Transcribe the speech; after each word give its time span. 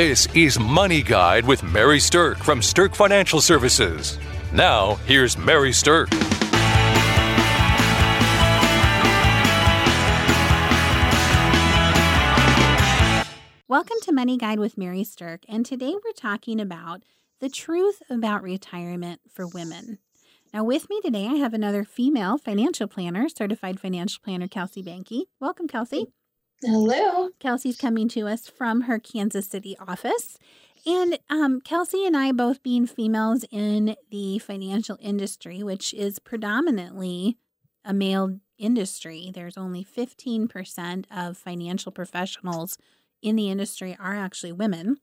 This 0.00 0.26
is 0.34 0.58
Money 0.58 1.02
Guide 1.02 1.44
with 1.44 1.62
Mary 1.62 1.98
Sterk 1.98 2.38
from 2.38 2.60
Sterk 2.60 2.94
Financial 2.94 3.38
Services. 3.38 4.18
Now, 4.50 4.94
here's 5.04 5.36
Mary 5.36 5.72
Sterk. 5.72 6.10
Welcome 13.68 13.98
to 14.04 14.12
Money 14.12 14.38
Guide 14.38 14.58
with 14.58 14.78
Mary 14.78 15.02
Sterk, 15.02 15.40
and 15.46 15.66
today 15.66 15.92
we're 15.92 16.12
talking 16.16 16.62
about 16.62 17.02
the 17.40 17.50
truth 17.50 18.02
about 18.08 18.42
retirement 18.42 19.20
for 19.30 19.46
women. 19.46 19.98
Now, 20.54 20.64
with 20.64 20.88
me 20.88 21.02
today, 21.02 21.26
I 21.26 21.34
have 21.34 21.52
another 21.52 21.84
female 21.84 22.38
financial 22.38 22.88
planner, 22.88 23.28
certified 23.28 23.78
financial 23.78 24.22
planner, 24.24 24.48
Kelsey 24.48 24.82
Banky. 24.82 25.24
Welcome, 25.40 25.68
Kelsey. 25.68 26.06
Hello. 26.62 27.30
Kelsey's 27.38 27.78
coming 27.78 28.06
to 28.10 28.26
us 28.28 28.46
from 28.46 28.82
her 28.82 28.98
Kansas 28.98 29.46
City 29.46 29.76
office. 29.78 30.36
And 30.84 31.18
um, 31.30 31.62
Kelsey 31.62 32.04
and 32.04 32.14
I, 32.14 32.32
both 32.32 32.62
being 32.62 32.86
females 32.86 33.44
in 33.50 33.96
the 34.10 34.38
financial 34.40 34.98
industry, 35.00 35.62
which 35.62 35.94
is 35.94 36.18
predominantly 36.18 37.38
a 37.82 37.94
male 37.94 38.40
industry, 38.58 39.30
there's 39.34 39.56
only 39.56 39.84
15% 39.84 41.04
of 41.10 41.38
financial 41.38 41.92
professionals 41.92 42.76
in 43.22 43.36
the 43.36 43.50
industry 43.50 43.96
are 43.98 44.16
actually 44.16 44.52
women 44.52 44.98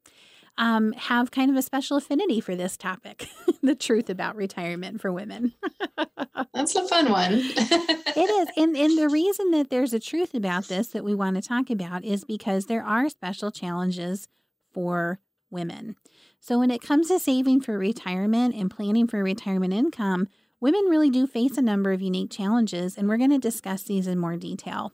um, 0.58 0.94
have 0.94 1.32
kind 1.32 1.52
of 1.52 1.58
a 1.58 1.62
special 1.62 1.98
affinity 1.98 2.42
for 2.42 2.56
this 2.56 2.78
topic 2.78 3.28
the 3.64 3.76
truth 3.76 4.10
about 4.10 4.36
retirement 4.36 5.02
for 5.02 5.12
women. 5.12 5.54
That's 6.54 6.76
a 6.76 6.88
fun 6.88 7.12
one. 7.12 7.34
it 7.34 8.18
is. 8.18 8.48
And, 8.58 8.76
and 8.76 8.98
the 8.98 9.10
reason 9.12 9.52
that 9.52 9.70
there's 9.70 9.94
a 9.94 10.00
truth 10.00 10.34
about 10.34 10.68
this 10.68 10.88
that 10.88 11.04
we 11.04 11.14
want 11.14 11.36
to 11.36 11.42
talk 11.42 11.70
about 11.70 12.04
is 12.04 12.24
because 12.24 12.66
there 12.66 12.84
are 12.84 13.10
special 13.10 13.52
challenges 13.52 14.28
for 14.72 15.20
women. 15.50 15.96
So, 16.40 16.60
when 16.60 16.72
it 16.72 16.82
comes 16.82 17.08
to 17.08 17.20
saving 17.20 17.62
for 17.62 17.78
retirement 17.78 18.56
and 18.56 18.72
planning 18.72 19.08
for 19.08 19.24
retirement 19.24 19.74
income, 19.74 20.28
women 20.60 20.86
really 20.86 21.10
do 21.10 21.28
face 21.28 21.58
a 21.58 21.62
number 21.62 21.92
of 21.92 22.02
unique 22.02 22.32
challenges, 22.32 22.98
and 22.98 23.08
we're 23.08 23.18
going 23.18 23.32
to 23.32 23.38
discuss 23.38 23.84
these 23.84 24.08
in 24.08 24.18
more 24.20 24.38
detail. 24.38 24.94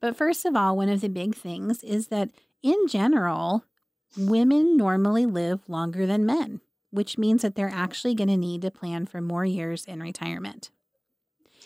But 0.00 0.16
first 0.16 0.44
of 0.44 0.56
all, 0.56 0.76
one 0.76 0.88
of 0.88 1.00
the 1.00 1.08
big 1.08 1.34
things 1.34 1.84
is 1.84 2.08
that 2.08 2.30
in 2.62 2.88
general, 2.88 3.64
women 4.16 4.76
normally 4.76 5.26
live 5.26 5.68
longer 5.68 6.06
than 6.06 6.26
men, 6.26 6.60
which 6.90 7.18
means 7.18 7.42
that 7.42 7.54
they're 7.54 7.72
actually 7.72 8.14
going 8.14 8.28
to 8.28 8.36
need 8.36 8.62
to 8.62 8.70
plan 8.70 9.06
for 9.06 9.20
more 9.20 9.44
years 9.44 9.84
in 9.84 10.00
retirement. 10.00 10.70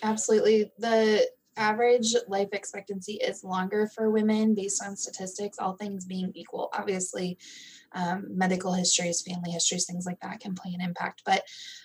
Absolutely. 0.03 0.71
The 0.79 1.27
average 1.57 2.15
life 2.29 2.49
expectancy 2.53 3.15
is 3.15 3.43
longer 3.43 3.89
for 3.95 4.11
women 4.11 4.55
based 4.55 4.83
on 4.85 4.97
statistics, 4.97 5.59
all 5.59 5.75
things 5.75 6.05
being 6.05 6.31
equal. 6.35 6.69
Obviously, 6.75 7.39
um, 7.93 8.27
medical 8.29 8.75
histories, 8.75 9.23
family 9.23 9.51
histories, 9.51 9.87
things 9.87 10.05
like 10.05 10.21
that 10.21 10.41
can 10.41 10.55
play 10.55 10.73
an 10.75 10.83
impact. 10.83 11.23
But 11.25 11.43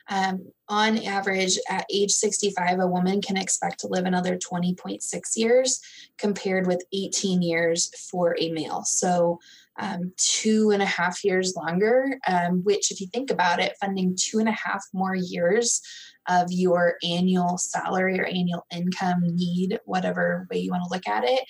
um, 0.10 0.52
on 0.68 0.98
average, 0.98 1.58
at 1.70 1.86
age 1.90 2.12
65, 2.12 2.80
a 2.80 2.88
woman 2.88 3.22
can 3.22 3.38
expect 3.38 3.80
to 3.82 3.88
live 3.88 4.06
another 4.06 4.38
20.6 4.38 5.02
years 5.38 5.80
compared 6.18 6.68
with 6.68 6.84
18 6.92 7.42
years 7.42 7.92
for 8.10 8.36
a 8.40 8.52
male. 8.52 8.84
So 8.84 9.40
um, 9.82 10.14
two 10.16 10.70
and 10.70 10.82
a 10.82 10.86
half 10.86 11.24
years 11.24 11.56
longer, 11.58 12.18
um, 12.28 12.64
which, 12.64 12.92
if 12.92 13.02
you 13.02 13.08
think 13.08 13.32
about 13.32 13.60
it, 13.60 13.76
funding 13.82 14.16
two 14.18 14.38
and 14.38 14.48
a 14.48 14.52
half 14.54 14.84
more 14.94 15.16
years 15.16 15.82
of 16.30 16.52
your 16.52 16.96
annual 17.04 17.58
salary 17.58 18.20
or 18.20 18.26
annual 18.26 18.64
income 18.72 19.22
need, 19.24 19.80
whatever 19.86 20.48
way 20.52 20.60
you 20.60 20.70
want 20.70 20.84
to 20.84 20.94
look 20.94 21.08
at 21.08 21.24
it, 21.24 21.44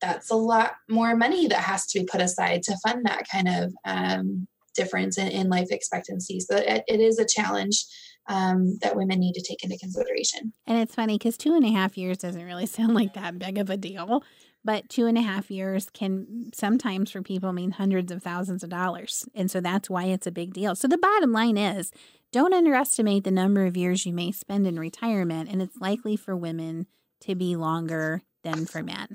that's 0.00 0.30
a 0.30 0.36
lot 0.36 0.72
more 0.88 1.14
money 1.14 1.46
that 1.48 1.58
has 1.58 1.86
to 1.88 2.00
be 2.00 2.06
put 2.10 2.22
aside 2.22 2.62
to 2.62 2.78
fund 2.82 3.04
that 3.04 3.28
kind 3.30 3.48
of 3.48 3.72
um, 3.84 4.48
difference 4.74 5.18
in, 5.18 5.28
in, 5.28 5.50
life 5.50 5.68
expectancy. 5.70 6.40
So 6.40 6.56
it, 6.56 6.82
it 6.88 7.00
is 7.00 7.18
a 7.18 7.26
challenge. 7.26 7.84
Um, 8.28 8.78
that 8.82 8.94
women 8.94 9.18
need 9.18 9.32
to 9.32 9.42
take 9.42 9.64
into 9.64 9.76
consideration. 9.78 10.52
And 10.64 10.78
it's 10.78 10.94
funny 10.94 11.18
because 11.18 11.36
two 11.36 11.54
and 11.54 11.64
a 11.64 11.70
half 11.70 11.98
years 11.98 12.18
doesn't 12.18 12.44
really 12.44 12.66
sound 12.66 12.94
like 12.94 13.14
that 13.14 13.40
big 13.40 13.58
of 13.58 13.70
a 13.70 13.76
deal 13.76 14.22
but 14.64 14.88
two 14.88 15.06
and 15.06 15.16
a 15.16 15.22
half 15.22 15.50
years 15.50 15.88
can 15.92 16.50
sometimes 16.54 17.10
for 17.10 17.22
people 17.22 17.52
mean 17.52 17.72
hundreds 17.72 18.12
of 18.12 18.22
thousands 18.22 18.62
of 18.62 18.70
dollars. 18.70 19.26
And 19.34 19.50
so 19.50 19.60
that's 19.60 19.88
why 19.88 20.04
it's 20.04 20.26
a 20.26 20.32
big 20.32 20.52
deal. 20.52 20.74
So 20.74 20.88
the 20.88 20.98
bottom 20.98 21.32
line 21.32 21.56
is 21.56 21.90
don't 22.32 22.54
underestimate 22.54 23.24
the 23.24 23.30
number 23.30 23.66
of 23.66 23.76
years 23.76 24.06
you 24.06 24.12
may 24.12 24.30
spend 24.30 24.66
in 24.66 24.78
retirement, 24.78 25.48
and 25.50 25.60
it's 25.60 25.80
likely 25.80 26.16
for 26.16 26.36
women 26.36 26.86
to 27.22 27.34
be 27.34 27.56
longer 27.56 28.22
than 28.44 28.66
for 28.66 28.82
men. 28.82 29.08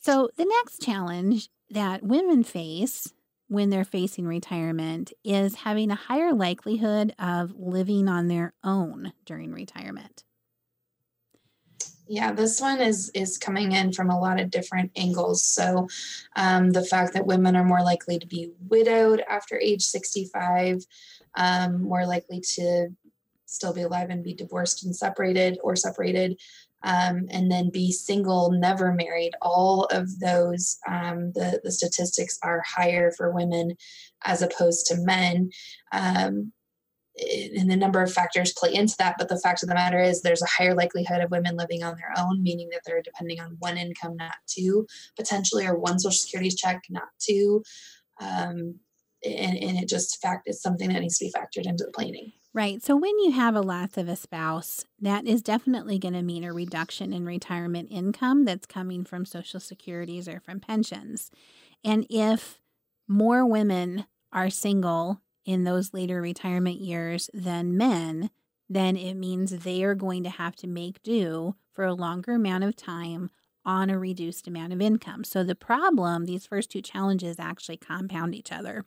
So 0.00 0.28
the 0.36 0.44
next 0.44 0.82
challenge 0.82 1.48
that 1.70 2.02
women 2.02 2.44
face 2.44 3.12
when 3.48 3.70
they're 3.70 3.84
facing 3.84 4.26
retirement 4.26 5.12
is 5.24 5.56
having 5.56 5.90
a 5.90 5.96
higher 5.96 6.34
likelihood 6.34 7.14
of 7.18 7.54
living 7.56 8.08
on 8.08 8.28
their 8.28 8.52
own 8.62 9.12
during 9.24 9.52
retirement. 9.52 10.24
Yeah, 12.08 12.32
this 12.32 12.58
one 12.58 12.80
is 12.80 13.10
is 13.10 13.36
coming 13.36 13.72
in 13.72 13.92
from 13.92 14.08
a 14.08 14.18
lot 14.18 14.40
of 14.40 14.50
different 14.50 14.90
angles. 14.96 15.44
So, 15.44 15.88
um, 16.36 16.70
the 16.70 16.84
fact 16.84 17.12
that 17.12 17.26
women 17.26 17.54
are 17.54 17.64
more 17.64 17.82
likely 17.82 18.18
to 18.18 18.26
be 18.26 18.52
widowed 18.68 19.22
after 19.28 19.58
age 19.58 19.82
65, 19.82 20.84
um, 21.36 21.82
more 21.82 22.06
likely 22.06 22.40
to 22.54 22.88
still 23.44 23.74
be 23.74 23.82
alive 23.82 24.08
and 24.08 24.24
be 24.24 24.34
divorced 24.34 24.84
and 24.84 24.96
separated 24.96 25.58
or 25.62 25.76
separated, 25.76 26.40
um, 26.82 27.26
and 27.30 27.50
then 27.50 27.70
be 27.70 27.92
single, 27.92 28.52
never 28.52 28.92
married. 28.92 29.32
All 29.42 29.84
of 29.84 30.18
those, 30.18 30.78
um, 30.88 31.32
the, 31.32 31.60
the 31.62 31.72
statistics 31.72 32.38
are 32.42 32.62
higher 32.66 33.10
for 33.10 33.32
women 33.32 33.76
as 34.24 34.42
opposed 34.42 34.86
to 34.86 34.96
men. 34.96 35.50
Um, 35.92 36.52
and 37.20 37.70
a 37.70 37.76
number 37.76 38.02
of 38.02 38.12
factors 38.12 38.52
play 38.56 38.72
into 38.74 38.94
that 38.98 39.16
but 39.18 39.28
the 39.28 39.38
fact 39.40 39.62
of 39.62 39.68
the 39.68 39.74
matter 39.74 40.00
is 40.00 40.22
there's 40.22 40.42
a 40.42 40.46
higher 40.46 40.74
likelihood 40.74 41.20
of 41.20 41.30
women 41.30 41.56
living 41.56 41.82
on 41.82 41.96
their 41.96 42.12
own 42.18 42.42
meaning 42.42 42.68
that 42.70 42.80
they're 42.86 43.02
depending 43.02 43.40
on 43.40 43.56
one 43.58 43.76
income 43.76 44.16
not 44.16 44.34
two 44.46 44.86
potentially 45.16 45.66
or 45.66 45.76
one 45.76 45.98
social 45.98 46.16
security 46.16 46.50
check 46.50 46.82
not 46.90 47.08
two 47.18 47.62
um, 48.20 48.74
and, 49.24 49.56
and 49.58 49.78
it 49.78 49.88
just 49.88 50.20
fact 50.20 50.48
is 50.48 50.62
something 50.62 50.88
that 50.88 51.00
needs 51.00 51.18
to 51.18 51.26
be 51.26 51.32
factored 51.32 51.66
into 51.66 51.84
the 51.84 51.92
planning 51.92 52.32
Right. 52.54 52.82
So 52.82 52.96
when 52.96 53.16
you 53.18 53.32
have 53.32 53.54
a 53.54 53.60
loss 53.60 53.96
of 53.98 54.08
a 54.08 54.16
spouse, 54.16 54.84
that 55.00 55.26
is 55.26 55.42
definitely 55.42 55.98
going 55.98 56.14
to 56.14 56.22
mean 56.22 56.44
a 56.44 56.52
reduction 56.52 57.12
in 57.12 57.26
retirement 57.26 57.88
income 57.92 58.46
that's 58.46 58.66
coming 58.66 59.04
from 59.04 59.26
social 59.26 59.60
securities 59.60 60.26
or 60.26 60.40
from 60.40 60.58
pensions. 60.58 61.30
And 61.84 62.06
if 62.08 62.58
more 63.06 63.46
women 63.46 64.06
are 64.32 64.50
single 64.50 65.20
in 65.48 65.64
those 65.64 65.94
later 65.94 66.20
retirement 66.20 66.78
years 66.78 67.30
than 67.32 67.74
men, 67.74 68.28
then 68.68 68.98
it 68.98 69.14
means 69.14 69.50
they 69.50 69.82
are 69.82 69.94
going 69.94 70.22
to 70.22 70.28
have 70.28 70.54
to 70.54 70.66
make 70.66 71.02
do 71.02 71.56
for 71.72 71.86
a 71.86 71.94
longer 71.94 72.34
amount 72.34 72.64
of 72.64 72.76
time 72.76 73.30
on 73.64 73.88
a 73.88 73.98
reduced 73.98 74.46
amount 74.46 74.74
of 74.74 74.82
income. 74.82 75.24
So 75.24 75.42
the 75.42 75.54
problem, 75.54 76.26
these 76.26 76.44
first 76.44 76.70
two 76.70 76.82
challenges 76.82 77.40
actually 77.40 77.78
compound 77.78 78.34
each 78.34 78.52
other. 78.52 78.84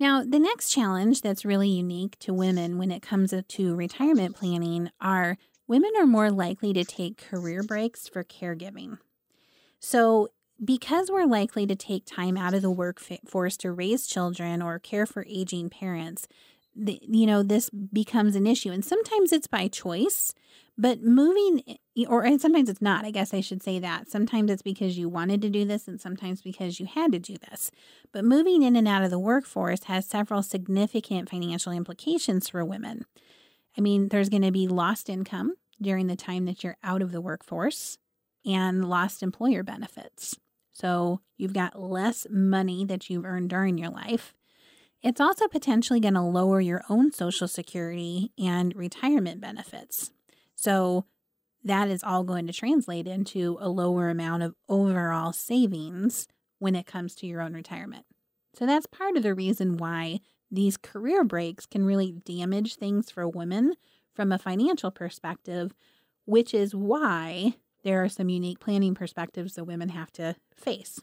Now, 0.00 0.24
the 0.24 0.38
next 0.38 0.70
challenge 0.70 1.20
that's 1.20 1.44
really 1.44 1.68
unique 1.68 2.18
to 2.20 2.32
women 2.32 2.78
when 2.78 2.90
it 2.90 3.02
comes 3.02 3.34
to 3.46 3.74
retirement 3.74 4.34
planning 4.34 4.90
are 4.98 5.36
women 5.68 5.90
are 5.98 6.06
more 6.06 6.30
likely 6.30 6.72
to 6.72 6.84
take 6.84 7.18
career 7.18 7.62
breaks 7.62 8.08
for 8.08 8.24
caregiving. 8.24 8.96
So, 9.78 10.28
because 10.64 11.10
we're 11.10 11.26
likely 11.26 11.66
to 11.66 11.74
take 11.74 12.04
time 12.04 12.36
out 12.36 12.54
of 12.54 12.62
the 12.62 12.70
workforce 12.70 13.56
to 13.58 13.72
raise 13.72 14.06
children 14.06 14.62
or 14.62 14.78
care 14.78 15.06
for 15.06 15.26
aging 15.28 15.70
parents, 15.70 16.28
the, 16.74 17.00
you 17.02 17.26
know, 17.26 17.42
this 17.42 17.68
becomes 17.70 18.36
an 18.36 18.46
issue. 18.46 18.70
And 18.70 18.84
sometimes 18.84 19.32
it's 19.32 19.46
by 19.46 19.68
choice, 19.68 20.32
but 20.78 21.02
moving, 21.02 21.78
or 22.08 22.24
and 22.24 22.40
sometimes 22.40 22.68
it's 22.68 22.80
not, 22.80 23.04
I 23.04 23.10
guess 23.10 23.34
I 23.34 23.40
should 23.40 23.62
say 23.62 23.78
that. 23.80 24.10
Sometimes 24.10 24.50
it's 24.50 24.62
because 24.62 24.96
you 24.96 25.08
wanted 25.08 25.42
to 25.42 25.50
do 25.50 25.64
this, 25.64 25.86
and 25.86 26.00
sometimes 26.00 26.40
because 26.40 26.80
you 26.80 26.86
had 26.86 27.12
to 27.12 27.18
do 27.18 27.36
this. 27.50 27.70
But 28.12 28.24
moving 28.24 28.62
in 28.62 28.76
and 28.76 28.88
out 28.88 29.02
of 29.02 29.10
the 29.10 29.18
workforce 29.18 29.84
has 29.84 30.06
several 30.06 30.42
significant 30.42 31.28
financial 31.28 31.72
implications 31.72 32.48
for 32.48 32.64
women. 32.64 33.04
I 33.76 33.80
mean, 33.80 34.08
there's 34.08 34.28
going 34.28 34.42
to 34.42 34.52
be 34.52 34.68
lost 34.68 35.10
income 35.10 35.56
during 35.80 36.06
the 36.06 36.16
time 36.16 36.46
that 36.46 36.62
you're 36.62 36.78
out 36.82 37.02
of 37.02 37.12
the 37.12 37.20
workforce 37.20 37.98
and 38.44 38.88
lost 38.88 39.22
employer 39.22 39.62
benefits. 39.62 40.36
So 40.72 41.20
you've 41.36 41.52
got 41.52 41.80
less 41.80 42.26
money 42.30 42.84
that 42.84 43.08
you've 43.10 43.24
earned 43.24 43.50
during 43.50 43.78
your 43.78 43.90
life. 43.90 44.34
It's 45.02 45.20
also 45.20 45.48
potentially 45.48 46.00
going 46.00 46.14
to 46.14 46.22
lower 46.22 46.60
your 46.60 46.82
own 46.88 47.12
Social 47.12 47.48
Security 47.48 48.32
and 48.38 48.74
retirement 48.74 49.40
benefits. 49.40 50.12
So 50.54 51.06
that 51.64 51.88
is 51.88 52.04
all 52.04 52.24
going 52.24 52.46
to 52.46 52.52
translate 52.52 53.06
into 53.06 53.58
a 53.60 53.68
lower 53.68 54.10
amount 54.10 54.42
of 54.44 54.54
overall 54.68 55.32
savings 55.32 56.28
when 56.58 56.76
it 56.76 56.86
comes 56.86 57.14
to 57.16 57.26
your 57.26 57.40
own 57.40 57.52
retirement. 57.52 58.04
So 58.54 58.66
that's 58.66 58.86
part 58.86 59.16
of 59.16 59.22
the 59.22 59.34
reason 59.34 59.76
why 59.76 60.20
these 60.50 60.76
career 60.76 61.24
breaks 61.24 61.66
can 61.66 61.84
really 61.84 62.12
damage 62.24 62.76
things 62.76 63.10
for 63.10 63.26
women 63.26 63.74
from 64.14 64.30
a 64.30 64.38
financial 64.38 64.90
perspective, 64.90 65.74
which 66.26 66.52
is 66.52 66.74
why 66.74 67.54
there 67.82 68.02
are 68.04 68.08
some 68.08 68.28
unique 68.28 68.60
planning 68.60 68.94
perspectives 68.94 69.54
that 69.54 69.64
women 69.64 69.88
have 69.90 70.12
to 70.12 70.36
face. 70.54 71.00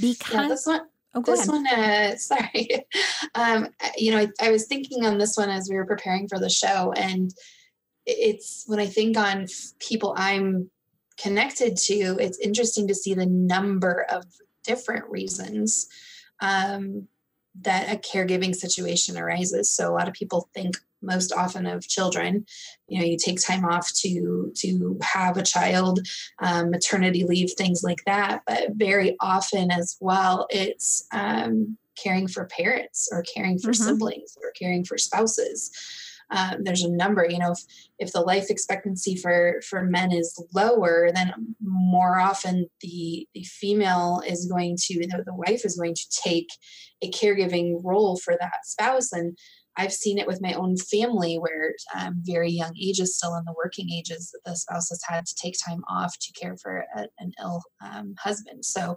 Because 0.00 0.34
yeah, 0.34 0.48
this 0.48 0.66
one, 0.66 0.80
oh, 1.14 1.22
this 1.22 1.48
ahead. 1.48 1.48
one, 1.48 1.66
uh, 1.66 2.16
sorry. 2.16 2.68
Um, 3.34 3.68
you 3.96 4.12
know, 4.12 4.18
I, 4.18 4.28
I 4.40 4.50
was 4.50 4.66
thinking 4.66 5.04
on 5.04 5.18
this 5.18 5.36
one 5.36 5.50
as 5.50 5.68
we 5.68 5.76
were 5.76 5.86
preparing 5.86 6.28
for 6.28 6.38
the 6.38 6.50
show, 6.50 6.92
and 6.92 7.32
it's 8.06 8.64
when 8.66 8.80
I 8.80 8.86
think 8.86 9.16
on 9.16 9.46
people 9.78 10.14
I'm 10.16 10.70
connected 11.18 11.76
to, 11.76 12.16
it's 12.18 12.38
interesting 12.38 12.88
to 12.88 12.94
see 12.94 13.14
the 13.14 13.26
number 13.26 14.06
of 14.10 14.24
different 14.64 15.08
reasons 15.08 15.88
um, 16.40 17.08
that 17.60 17.92
a 17.92 17.98
caregiving 17.98 18.54
situation 18.54 19.18
arises. 19.18 19.70
So 19.70 19.90
a 19.90 19.94
lot 19.94 20.08
of 20.08 20.14
people 20.14 20.48
think 20.54 20.76
most 21.02 21.32
often 21.32 21.66
of 21.66 21.86
children. 21.86 22.46
You 22.88 23.00
know, 23.00 23.04
you 23.04 23.16
take 23.16 23.40
time 23.40 23.64
off 23.64 23.92
to 23.96 24.52
to 24.56 24.98
have 25.02 25.36
a 25.36 25.42
child, 25.42 26.00
um, 26.40 26.70
maternity 26.70 27.24
leave, 27.24 27.52
things 27.52 27.82
like 27.82 28.02
that. 28.06 28.42
But 28.46 28.70
very 28.74 29.16
often 29.20 29.70
as 29.70 29.96
well, 30.00 30.46
it's 30.50 31.06
um, 31.12 31.76
caring 31.96 32.28
for 32.28 32.46
parents 32.46 33.08
or 33.12 33.22
caring 33.22 33.58
for 33.58 33.70
mm-hmm. 33.70 33.84
siblings 33.84 34.36
or 34.42 34.52
caring 34.52 34.84
for 34.84 34.96
spouses. 34.96 35.70
Um, 36.34 36.64
there's 36.64 36.82
a 36.82 36.90
number 36.90 37.26
you 37.28 37.38
know 37.38 37.52
if, 37.52 37.58
if 37.98 38.12
the 38.12 38.20
life 38.20 38.48
expectancy 38.48 39.16
for 39.16 39.60
for 39.68 39.84
men 39.84 40.12
is 40.12 40.42
lower 40.54 41.10
then 41.14 41.32
more 41.62 42.18
often 42.18 42.66
the 42.80 43.28
the 43.34 43.44
female 43.44 44.22
is 44.26 44.46
going 44.46 44.76
to 44.86 44.94
the, 45.00 45.22
the 45.26 45.34
wife 45.34 45.64
is 45.64 45.76
going 45.76 45.94
to 45.94 46.08
take 46.24 46.48
a 47.02 47.10
caregiving 47.10 47.80
role 47.84 48.16
for 48.16 48.34
that 48.40 48.64
spouse 48.64 49.12
and 49.12 49.36
I've 49.76 49.92
seen 49.92 50.18
it 50.18 50.26
with 50.26 50.42
my 50.42 50.52
own 50.52 50.76
family 50.76 51.36
where 51.36 51.74
um, 51.98 52.16
very 52.18 52.50
young 52.50 52.76
ages, 52.78 53.16
still 53.16 53.34
in 53.36 53.44
the 53.44 53.54
working 53.56 53.90
ages, 53.90 54.34
the 54.44 54.54
spouse 54.54 54.90
has 54.90 55.00
had 55.06 55.24
to 55.26 55.34
take 55.34 55.54
time 55.66 55.82
off 55.88 56.18
to 56.18 56.32
care 56.32 56.56
for 56.56 56.84
a, 56.94 57.06
an 57.18 57.32
ill 57.40 57.62
um, 57.80 58.14
husband. 58.18 58.64
So 58.64 58.96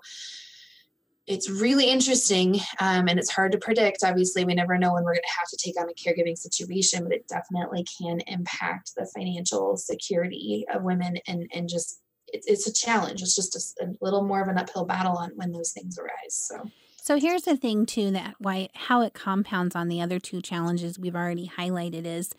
it's 1.27 1.50
really 1.50 1.89
interesting 1.89 2.56
um, 2.80 3.07
and 3.07 3.18
it's 3.18 3.31
hard 3.31 3.51
to 3.51 3.57
predict. 3.57 4.04
Obviously, 4.04 4.45
we 4.45 4.54
never 4.54 4.77
know 4.77 4.94
when 4.94 5.04
we're 5.04 5.13
going 5.13 5.24
to 5.24 5.39
have 5.39 5.50
to 5.50 5.57
take 5.57 5.80
on 5.80 5.89
a 5.89 5.94
caregiving 5.94 6.38
situation, 6.38 7.04
but 7.04 7.13
it 7.13 7.27
definitely 7.27 7.86
can 8.00 8.19
impact 8.27 8.92
the 8.95 9.10
financial 9.16 9.75
security 9.75 10.66
of 10.74 10.83
women 10.83 11.18
and, 11.27 11.50
and 11.54 11.68
just 11.68 12.01
it's, 12.27 12.48
it's 12.48 12.68
a 12.68 12.74
challenge. 12.74 13.22
It's 13.22 13.36
just 13.36 13.75
a, 13.80 13.86
a 13.86 13.88
little 14.01 14.24
more 14.24 14.42
of 14.42 14.48
an 14.48 14.57
uphill 14.57 14.86
battle 14.86 15.18
on 15.18 15.31
when 15.36 15.51
those 15.51 15.72
things 15.72 15.98
arise. 15.98 16.33
So. 16.33 16.69
So 17.01 17.19
here's 17.19 17.44
the 17.44 17.56
thing 17.56 17.86
too 17.86 18.10
that 18.12 18.36
why 18.39 18.69
how 18.74 19.01
it 19.01 19.13
compounds 19.13 19.75
on 19.75 19.89
the 19.89 20.01
other 20.01 20.19
two 20.19 20.42
challenges 20.42 20.98
we've 20.98 21.16
already 21.16 21.48
highlighted 21.48 22.06
is 22.06 22.31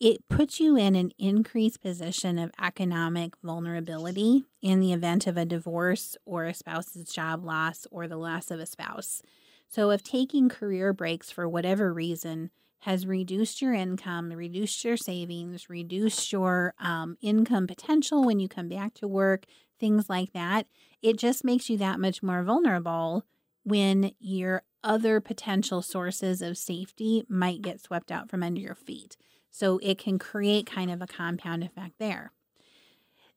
it 0.00 0.28
puts 0.28 0.60
you 0.60 0.76
in 0.76 0.94
an 0.94 1.10
increased 1.18 1.82
position 1.82 2.38
of 2.38 2.52
economic 2.62 3.34
vulnerability 3.42 4.44
in 4.62 4.80
the 4.80 4.92
event 4.92 5.26
of 5.26 5.36
a 5.36 5.44
divorce 5.44 6.16
or 6.24 6.44
a 6.44 6.54
spouse's 6.54 7.12
job 7.12 7.44
loss 7.44 7.86
or 7.90 8.06
the 8.06 8.16
loss 8.16 8.50
of 8.50 8.60
a 8.60 8.66
spouse. 8.66 9.22
So 9.68 9.90
if 9.90 10.02
taking 10.02 10.48
career 10.48 10.92
breaks 10.92 11.30
for 11.30 11.48
whatever 11.48 11.92
reason 11.92 12.50
has 12.82 13.06
reduced 13.06 13.60
your 13.60 13.74
income, 13.74 14.32
reduced 14.32 14.84
your 14.84 14.96
savings, 14.96 15.68
reduced 15.68 16.32
your 16.32 16.74
um, 16.78 17.16
income 17.20 17.66
potential 17.66 18.24
when 18.24 18.38
you 18.38 18.48
come 18.48 18.68
back 18.68 18.94
to 18.94 19.08
work, 19.08 19.46
things 19.80 20.08
like 20.08 20.32
that, 20.32 20.66
it 21.02 21.18
just 21.18 21.44
makes 21.44 21.68
you 21.68 21.76
that 21.76 21.98
much 21.98 22.22
more 22.22 22.44
vulnerable 22.44 23.24
when 23.64 24.12
your 24.20 24.62
other 24.84 25.20
potential 25.20 25.82
sources 25.82 26.40
of 26.40 26.56
safety 26.56 27.24
might 27.28 27.62
get 27.62 27.80
swept 27.80 28.12
out 28.12 28.30
from 28.30 28.44
under 28.44 28.60
your 28.60 28.76
feet. 28.76 29.16
So 29.50 29.78
it 29.82 29.98
can 29.98 30.18
create 30.18 30.66
kind 30.66 30.90
of 30.90 31.02
a 31.02 31.06
compound 31.06 31.64
effect 31.64 31.94
there. 31.98 32.32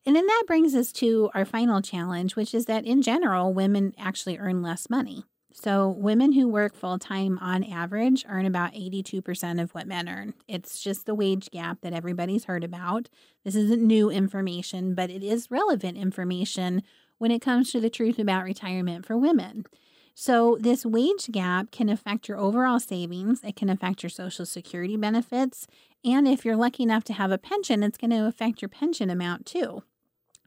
And 0.05 0.15
then 0.15 0.25
that 0.25 0.43
brings 0.47 0.73
us 0.73 0.91
to 0.93 1.29
our 1.33 1.45
final 1.45 1.81
challenge, 1.81 2.35
which 2.35 2.53
is 2.55 2.65
that 2.65 2.85
in 2.85 3.01
general, 3.01 3.53
women 3.53 3.93
actually 3.97 4.37
earn 4.37 4.61
less 4.61 4.89
money. 4.89 5.25
So, 5.53 5.89
women 5.89 6.31
who 6.31 6.47
work 6.47 6.73
full 6.75 6.97
time 6.97 7.37
on 7.39 7.65
average 7.65 8.25
earn 8.27 8.45
about 8.45 8.73
82% 8.73 9.61
of 9.61 9.71
what 9.71 9.85
men 9.85 10.07
earn. 10.07 10.33
It's 10.47 10.81
just 10.81 11.05
the 11.05 11.13
wage 11.13 11.51
gap 11.51 11.81
that 11.81 11.93
everybody's 11.93 12.45
heard 12.45 12.63
about. 12.63 13.09
This 13.43 13.55
isn't 13.55 13.85
new 13.85 14.09
information, 14.09 14.95
but 14.95 15.09
it 15.09 15.23
is 15.23 15.51
relevant 15.51 15.97
information 15.97 16.83
when 17.17 17.31
it 17.31 17.41
comes 17.41 17.71
to 17.71 17.81
the 17.81 17.89
truth 17.89 18.17
about 18.17 18.45
retirement 18.45 19.05
for 19.05 19.17
women. 19.17 19.65
So, 20.13 20.57
this 20.59 20.85
wage 20.85 21.31
gap 21.31 21.71
can 21.71 21.89
affect 21.89 22.27
your 22.27 22.37
overall 22.37 22.79
savings, 22.79 23.41
it 23.43 23.55
can 23.55 23.69
affect 23.69 24.03
your 24.03 24.09
Social 24.09 24.45
Security 24.45 24.97
benefits, 24.97 25.67
and 26.03 26.27
if 26.27 26.43
you're 26.43 26.55
lucky 26.55 26.83
enough 26.83 27.03
to 27.05 27.13
have 27.13 27.31
a 27.31 27.37
pension, 27.37 27.83
it's 27.83 27.97
going 27.97 28.11
to 28.11 28.25
affect 28.25 28.61
your 28.61 28.69
pension 28.69 29.09
amount 29.09 29.45
too. 29.45 29.83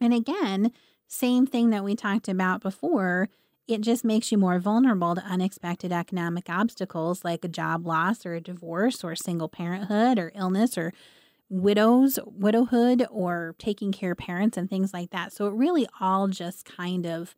And 0.01 0.13
again, 0.13 0.73
same 1.07 1.47
thing 1.47 1.71
that 1.71 1.85
we 1.85 1.95
talked 1.95 2.29
about 2.29 2.61
before, 2.61 3.29
it 3.67 3.81
just 3.81 4.05
makes 4.05 4.31
you 4.31 4.39
more 4.39 4.59
vulnerable 4.59 5.15
to 5.15 5.23
unexpected 5.23 5.93
economic 5.93 6.51
obstacles 6.51 7.25
like 7.25 7.45
a 7.45 7.49
job 7.49 7.87
loss 7.87 8.27
or 8.27 8.35
a 8.35 8.41
divorce 8.41 9.03
or 9.03 9.15
single 9.15 9.49
parenthood 9.49 10.19
or 10.19 10.33
illness 10.35 10.77
or 10.77 10.93
widows, 11.49 12.19
widowhood 12.27 13.07
or 13.11 13.55
taking 13.59 13.93
care 13.93 14.13
of 14.13 14.19
parents 14.19 14.57
and 14.57 14.69
things 14.69 14.93
like 14.93 15.11
that. 15.11 15.33
So 15.33 15.47
it 15.47 15.55
really 15.55 15.87
all 16.01 16.29
just 16.29 16.65
kind 16.65 17.07
of 17.07 17.35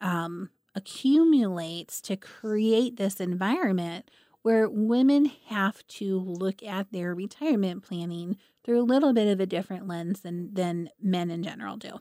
um, 0.00 0.50
accumulates 0.74 2.00
to 2.02 2.16
create 2.16 2.96
this 2.96 3.20
environment 3.20 4.10
where 4.42 4.68
women 4.68 5.30
have 5.46 5.86
to 5.86 6.18
look 6.18 6.62
at 6.62 6.92
their 6.92 7.14
retirement 7.14 7.82
planning 7.82 8.36
through 8.62 8.80
a 8.80 8.84
little 8.84 9.12
bit 9.12 9.28
of 9.28 9.40
a 9.40 9.46
different 9.46 9.88
lens 9.88 10.20
than, 10.20 10.52
than 10.52 10.90
men 11.00 11.30
in 11.30 11.42
general 11.42 11.76
do. 11.76 11.98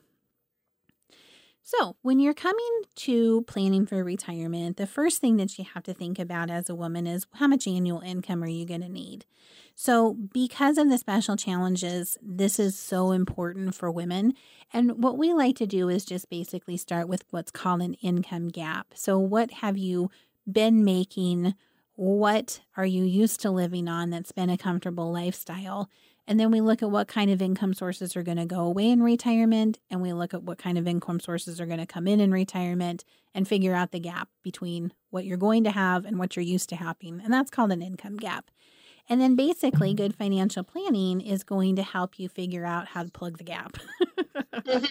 So, 1.66 1.96
when 2.02 2.20
you're 2.20 2.34
coming 2.34 2.82
to 2.96 3.44
planning 3.44 3.86
for 3.86 4.04
retirement, 4.04 4.76
the 4.76 4.86
first 4.86 5.22
thing 5.22 5.38
that 5.38 5.58
you 5.58 5.64
have 5.74 5.84
to 5.84 5.94
think 5.94 6.20
about 6.20 6.52
as 6.52 6.70
a 6.70 6.76
woman 6.76 7.08
is 7.08 7.26
how 7.36 7.48
much 7.48 7.68
annual 7.68 8.02
income 8.02 8.44
are 8.44 8.48
you 8.48 8.66
going 8.66 8.82
to 8.82 8.90
need? 8.90 9.26
So, 9.74 10.14
because 10.14 10.78
of 10.78 10.90
the 10.90 10.98
special 10.98 11.38
challenges, 11.38 12.18
this 12.22 12.60
is 12.60 12.78
so 12.78 13.12
important 13.12 13.76
for 13.76 13.90
women. 13.90 14.34
And 14.74 15.02
what 15.02 15.18
we 15.18 15.34
like 15.34 15.56
to 15.56 15.66
do 15.66 15.88
is 15.88 16.04
just 16.04 16.30
basically 16.30 16.76
start 16.76 17.08
with 17.08 17.24
what's 17.30 17.52
called 17.52 17.82
an 17.82 17.94
income 17.96 18.50
gap. 18.50 18.88
So, 18.94 19.18
what 19.18 19.50
have 19.52 19.78
you 19.78 20.12
been 20.52 20.84
making? 20.84 21.56
What 21.96 22.60
are 22.76 22.86
you 22.86 23.06
used 23.06 23.40
to 23.42 23.52
living 23.52 23.88
on 23.88 24.10
that's 24.10 24.34
been 24.34 24.50
a 24.50 24.58
comfortable 24.58 25.14
lifestyle? 25.14 25.90
And 26.28 26.40
then 26.40 26.52
we 26.52 26.62
look 26.62 26.82
at 26.82 26.90
what 26.90 27.08
kind 27.08 27.30
of 27.30 27.42
income 27.42 27.74
sources 27.74 28.16
are 28.16 28.24
going 28.24 28.38
to 28.38 28.46
go 28.46 28.62
away 28.62 28.90
in 28.90 29.04
retirement, 29.04 29.80
and 29.90 30.02
we 30.02 30.14
look 30.14 30.34
at 30.34 30.44
what 30.44 30.58
kind 30.58 30.78
of 30.78 30.88
income 30.88 31.20
sources 31.20 31.60
are 31.60 31.66
going 31.66 31.80
to 31.80 31.86
come 31.86 32.08
in 32.08 32.22
in 32.22 32.32
retirement 32.32 33.04
and 33.36 33.48
figure 33.48 33.74
out 33.74 33.92
the 33.92 34.00
gap 34.00 34.30
between 34.42 34.94
what 35.10 35.26
you're 35.26 35.38
going 35.38 35.66
to 35.66 35.72
have 35.72 36.06
and 36.06 36.18
what 36.18 36.36
you're 36.36 36.44
used 36.44 36.70
to 36.70 36.76
having. 36.78 37.20
And 37.22 37.34
that's 37.34 37.52
called 37.52 37.72
an 37.72 37.82
income 37.82 38.16
gap. 38.16 38.52
And 39.10 39.20
then 39.20 39.36
basically, 39.36 39.94
good 39.94 40.16
financial 40.16 40.64
planning 40.64 41.20
is 41.20 41.44
going 41.44 41.76
to 41.76 41.84
help 41.84 42.18
you 42.18 42.30
figure 42.30 42.66
out 42.66 42.88
how 42.88 43.04
to 43.04 43.12
plug 43.12 43.38
the 43.38 43.44
gap. 43.44 43.74
mm-hmm. 44.54 44.86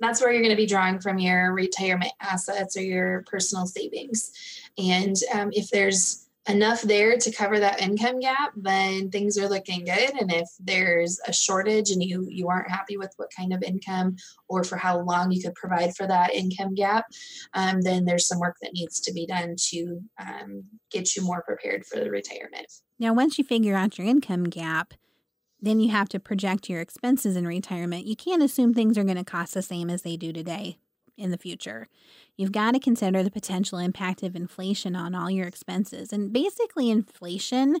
That's 0.00 0.20
where 0.20 0.30
you're 0.30 0.42
going 0.42 0.54
to 0.54 0.56
be 0.56 0.66
drawing 0.66 1.00
from 1.00 1.18
your 1.18 1.52
retirement 1.54 2.12
assets 2.20 2.76
or 2.76 2.82
your 2.82 3.24
personal 3.26 3.66
savings. 3.66 4.30
And 4.76 5.16
um, 5.34 5.50
if 5.52 5.70
there's 5.70 6.27
enough 6.48 6.82
there 6.82 7.16
to 7.16 7.32
cover 7.32 7.58
that 7.58 7.80
income 7.80 8.20
gap, 8.20 8.52
then 8.56 9.10
things 9.10 9.36
are 9.36 9.48
looking 9.48 9.84
good. 9.84 10.10
And 10.18 10.32
if 10.32 10.48
there's 10.58 11.20
a 11.26 11.32
shortage 11.32 11.90
and 11.90 12.02
you 12.02 12.26
you 12.30 12.48
aren't 12.48 12.70
happy 12.70 12.96
with 12.96 13.12
what 13.16 13.30
kind 13.36 13.52
of 13.52 13.62
income 13.62 14.16
or 14.48 14.64
for 14.64 14.76
how 14.76 15.00
long 15.00 15.30
you 15.30 15.42
could 15.42 15.54
provide 15.54 15.94
for 15.94 16.06
that 16.06 16.34
income 16.34 16.74
gap, 16.74 17.06
um, 17.54 17.82
then 17.82 18.04
there's 18.04 18.26
some 18.26 18.40
work 18.40 18.56
that 18.62 18.72
needs 18.72 19.00
to 19.00 19.12
be 19.12 19.26
done 19.26 19.56
to 19.70 20.00
um, 20.18 20.64
get 20.90 21.14
you 21.14 21.22
more 21.22 21.42
prepared 21.42 21.84
for 21.84 22.00
the 22.00 22.10
retirement. 22.10 22.72
Now, 22.98 23.12
once 23.12 23.38
you 23.38 23.44
figure 23.44 23.76
out 23.76 23.98
your 23.98 24.06
income 24.06 24.44
gap, 24.44 24.94
then 25.60 25.80
you 25.80 25.90
have 25.90 26.08
to 26.10 26.20
project 26.20 26.68
your 26.68 26.80
expenses 26.80 27.36
in 27.36 27.46
retirement. 27.46 28.06
You 28.06 28.16
can't 28.16 28.42
assume 28.42 28.72
things 28.72 28.96
are 28.96 29.04
going 29.04 29.16
to 29.16 29.24
cost 29.24 29.54
the 29.54 29.62
same 29.62 29.90
as 29.90 30.02
they 30.02 30.16
do 30.16 30.32
today 30.32 30.78
in 31.18 31.30
the 31.30 31.38
future. 31.38 31.88
You've 32.36 32.52
got 32.52 32.72
to 32.72 32.80
consider 32.80 33.22
the 33.22 33.30
potential 33.30 33.78
impact 33.78 34.22
of 34.22 34.36
inflation 34.36 34.94
on 34.94 35.14
all 35.14 35.30
your 35.30 35.46
expenses. 35.46 36.12
And 36.12 36.32
basically, 36.32 36.90
inflation 36.90 37.76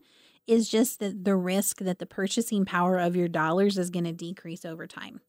is 0.46 0.68
just 0.68 0.98
the, 0.98 1.10
the 1.10 1.36
risk 1.36 1.78
that 1.78 1.98
the 1.98 2.06
purchasing 2.06 2.64
power 2.64 2.98
of 2.98 3.14
your 3.14 3.28
dollars 3.28 3.78
is 3.78 3.90
going 3.90 4.06
to 4.06 4.12
decrease 4.12 4.64
over 4.64 4.86
time. 4.86 5.20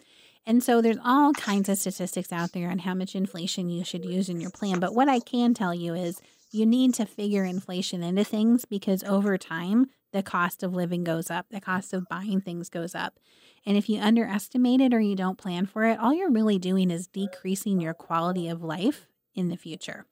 And 0.45 0.63
so 0.63 0.81
there's 0.81 0.97
all 1.03 1.33
kinds 1.33 1.69
of 1.69 1.77
statistics 1.77 2.31
out 2.31 2.53
there 2.53 2.71
on 2.71 2.79
how 2.79 2.95
much 2.95 3.15
inflation 3.15 3.69
you 3.69 3.83
should 3.83 4.05
use 4.05 4.29
in 4.29 4.41
your 4.41 4.49
plan. 4.49 4.79
But 4.79 4.95
what 4.95 5.09
I 5.09 5.19
can 5.19 5.53
tell 5.53 5.75
you 5.75 5.93
is 5.93 6.21
you 6.51 6.65
need 6.65 6.93
to 6.95 7.05
figure 7.05 7.43
inflation 7.43 8.01
into 8.01 8.23
things 8.23 8.65
because 8.65 9.03
over 9.03 9.37
time, 9.37 9.87
the 10.11 10.23
cost 10.23 10.63
of 10.63 10.73
living 10.73 11.03
goes 11.03 11.29
up, 11.29 11.47
the 11.49 11.61
cost 11.61 11.93
of 11.93 12.07
buying 12.09 12.41
things 12.41 12.69
goes 12.69 12.95
up. 12.95 13.19
And 13.65 13.77
if 13.77 13.89
you 13.89 13.99
underestimate 13.99 14.81
it 14.81 14.93
or 14.93 14.99
you 14.99 15.15
don't 15.15 15.37
plan 15.37 15.65
for 15.65 15.85
it, 15.85 15.99
all 15.99 16.13
you're 16.13 16.31
really 16.31 16.57
doing 16.57 16.91
is 16.91 17.07
decreasing 17.07 17.79
your 17.79 17.93
quality 17.93 18.47
of 18.47 18.63
life 18.63 19.07
in 19.35 19.49
the 19.49 19.57
future. 19.57 20.05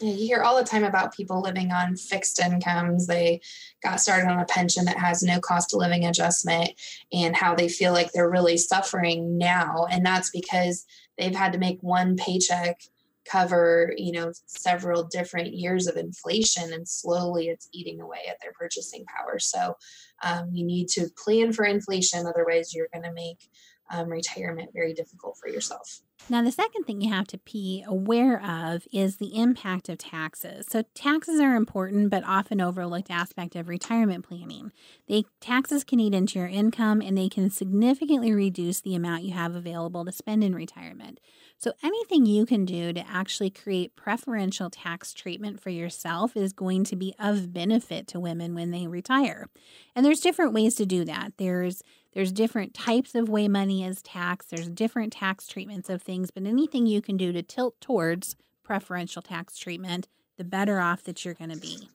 You 0.00 0.14
hear 0.14 0.42
all 0.42 0.56
the 0.56 0.64
time 0.64 0.84
about 0.84 1.14
people 1.14 1.42
living 1.42 1.72
on 1.72 1.96
fixed 1.96 2.40
incomes. 2.40 3.06
They 3.06 3.40
got 3.82 4.00
started 4.00 4.30
on 4.30 4.38
a 4.38 4.46
pension 4.46 4.86
that 4.86 4.96
has 4.96 5.22
no 5.22 5.40
cost 5.40 5.74
of 5.74 5.80
living 5.80 6.06
adjustment 6.06 6.70
and 7.12 7.36
how 7.36 7.54
they 7.54 7.68
feel 7.68 7.92
like 7.92 8.12
they're 8.12 8.30
really 8.30 8.56
suffering 8.56 9.36
now. 9.36 9.86
And 9.90 10.06
that's 10.06 10.30
because 10.30 10.86
they've 11.18 11.34
had 11.34 11.52
to 11.52 11.58
make 11.58 11.82
one 11.82 12.16
paycheck 12.16 12.80
cover 13.28 13.92
you 13.96 14.12
know 14.12 14.32
several 14.46 15.04
different 15.04 15.52
years 15.52 15.86
of 15.86 15.96
inflation 15.96 16.72
and 16.72 16.88
slowly 16.88 17.48
it's 17.48 17.68
eating 17.72 18.00
away 18.00 18.20
at 18.28 18.36
their 18.40 18.52
purchasing 18.52 19.04
power 19.04 19.38
so 19.38 19.74
um, 20.22 20.48
you 20.52 20.64
need 20.64 20.88
to 20.88 21.08
plan 21.22 21.52
for 21.52 21.64
inflation 21.64 22.26
otherwise 22.26 22.74
you're 22.74 22.88
going 22.92 23.04
to 23.04 23.12
make 23.12 23.48
um, 23.90 24.08
retirement 24.08 24.70
very 24.72 24.94
difficult 24.94 25.36
for 25.40 25.48
yourself 25.48 26.00
now, 26.28 26.42
the 26.42 26.52
second 26.52 26.84
thing 26.84 27.00
you 27.00 27.12
have 27.12 27.26
to 27.28 27.38
be 27.38 27.84
aware 27.86 28.40
of 28.40 28.86
is 28.92 29.16
the 29.16 29.36
impact 29.36 29.88
of 29.88 29.98
taxes. 29.98 30.66
So, 30.68 30.84
taxes 30.94 31.40
are 31.40 31.56
important 31.56 32.10
but 32.10 32.24
often 32.24 32.60
overlooked 32.60 33.10
aspect 33.10 33.56
of 33.56 33.68
retirement 33.68 34.28
planning. 34.28 34.72
They 35.08 35.24
taxes 35.40 35.82
can 35.82 35.98
eat 35.98 36.14
into 36.14 36.38
your 36.38 36.48
income 36.48 37.00
and 37.00 37.16
they 37.16 37.28
can 37.28 37.50
significantly 37.50 38.32
reduce 38.32 38.80
the 38.80 38.94
amount 38.94 39.24
you 39.24 39.32
have 39.32 39.54
available 39.54 40.04
to 40.04 40.12
spend 40.12 40.44
in 40.44 40.54
retirement. 40.54 41.18
So, 41.60 41.74
anything 41.82 42.24
you 42.24 42.46
can 42.46 42.64
do 42.64 42.94
to 42.94 43.06
actually 43.06 43.50
create 43.50 43.94
preferential 43.94 44.70
tax 44.70 45.12
treatment 45.12 45.60
for 45.60 45.68
yourself 45.68 46.34
is 46.34 46.54
going 46.54 46.84
to 46.84 46.96
be 46.96 47.14
of 47.18 47.52
benefit 47.52 48.06
to 48.08 48.18
women 48.18 48.54
when 48.54 48.70
they 48.70 48.86
retire. 48.86 49.46
And 49.94 50.04
there's 50.04 50.20
different 50.20 50.54
ways 50.54 50.74
to 50.76 50.86
do 50.86 51.04
that. 51.04 51.34
There's 51.36 51.82
there's 52.14 52.32
different 52.32 52.72
types 52.72 53.14
of 53.14 53.28
way 53.28 53.46
money 53.46 53.84
is 53.84 54.00
taxed, 54.00 54.48
there's 54.48 54.70
different 54.70 55.12
tax 55.12 55.46
treatments 55.46 55.90
of 55.90 56.00
things, 56.00 56.30
but 56.30 56.44
anything 56.44 56.86
you 56.86 57.02
can 57.02 57.18
do 57.18 57.30
to 57.30 57.42
tilt 57.42 57.78
towards 57.78 58.36
preferential 58.64 59.20
tax 59.20 59.58
treatment, 59.58 60.08
the 60.38 60.44
better 60.44 60.80
off 60.80 61.04
that 61.04 61.26
you're 61.26 61.34
going 61.34 61.50
to 61.50 61.60
be. 61.60 61.90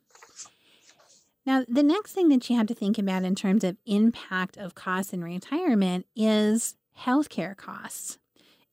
Now, 1.43 1.65
the 1.67 1.83
next 1.83 2.11
thing 2.13 2.29
that 2.29 2.47
you 2.49 2.55
have 2.55 2.67
to 2.67 2.75
think 2.75 2.99
about 2.99 3.23
in 3.23 3.33
terms 3.33 3.63
of 3.63 3.77
impact 3.87 4.57
of 4.57 4.75
costs 4.75 5.11
in 5.11 5.23
retirement 5.23 6.05
is 6.15 6.75
healthcare 6.99 7.57
costs. 7.57 8.19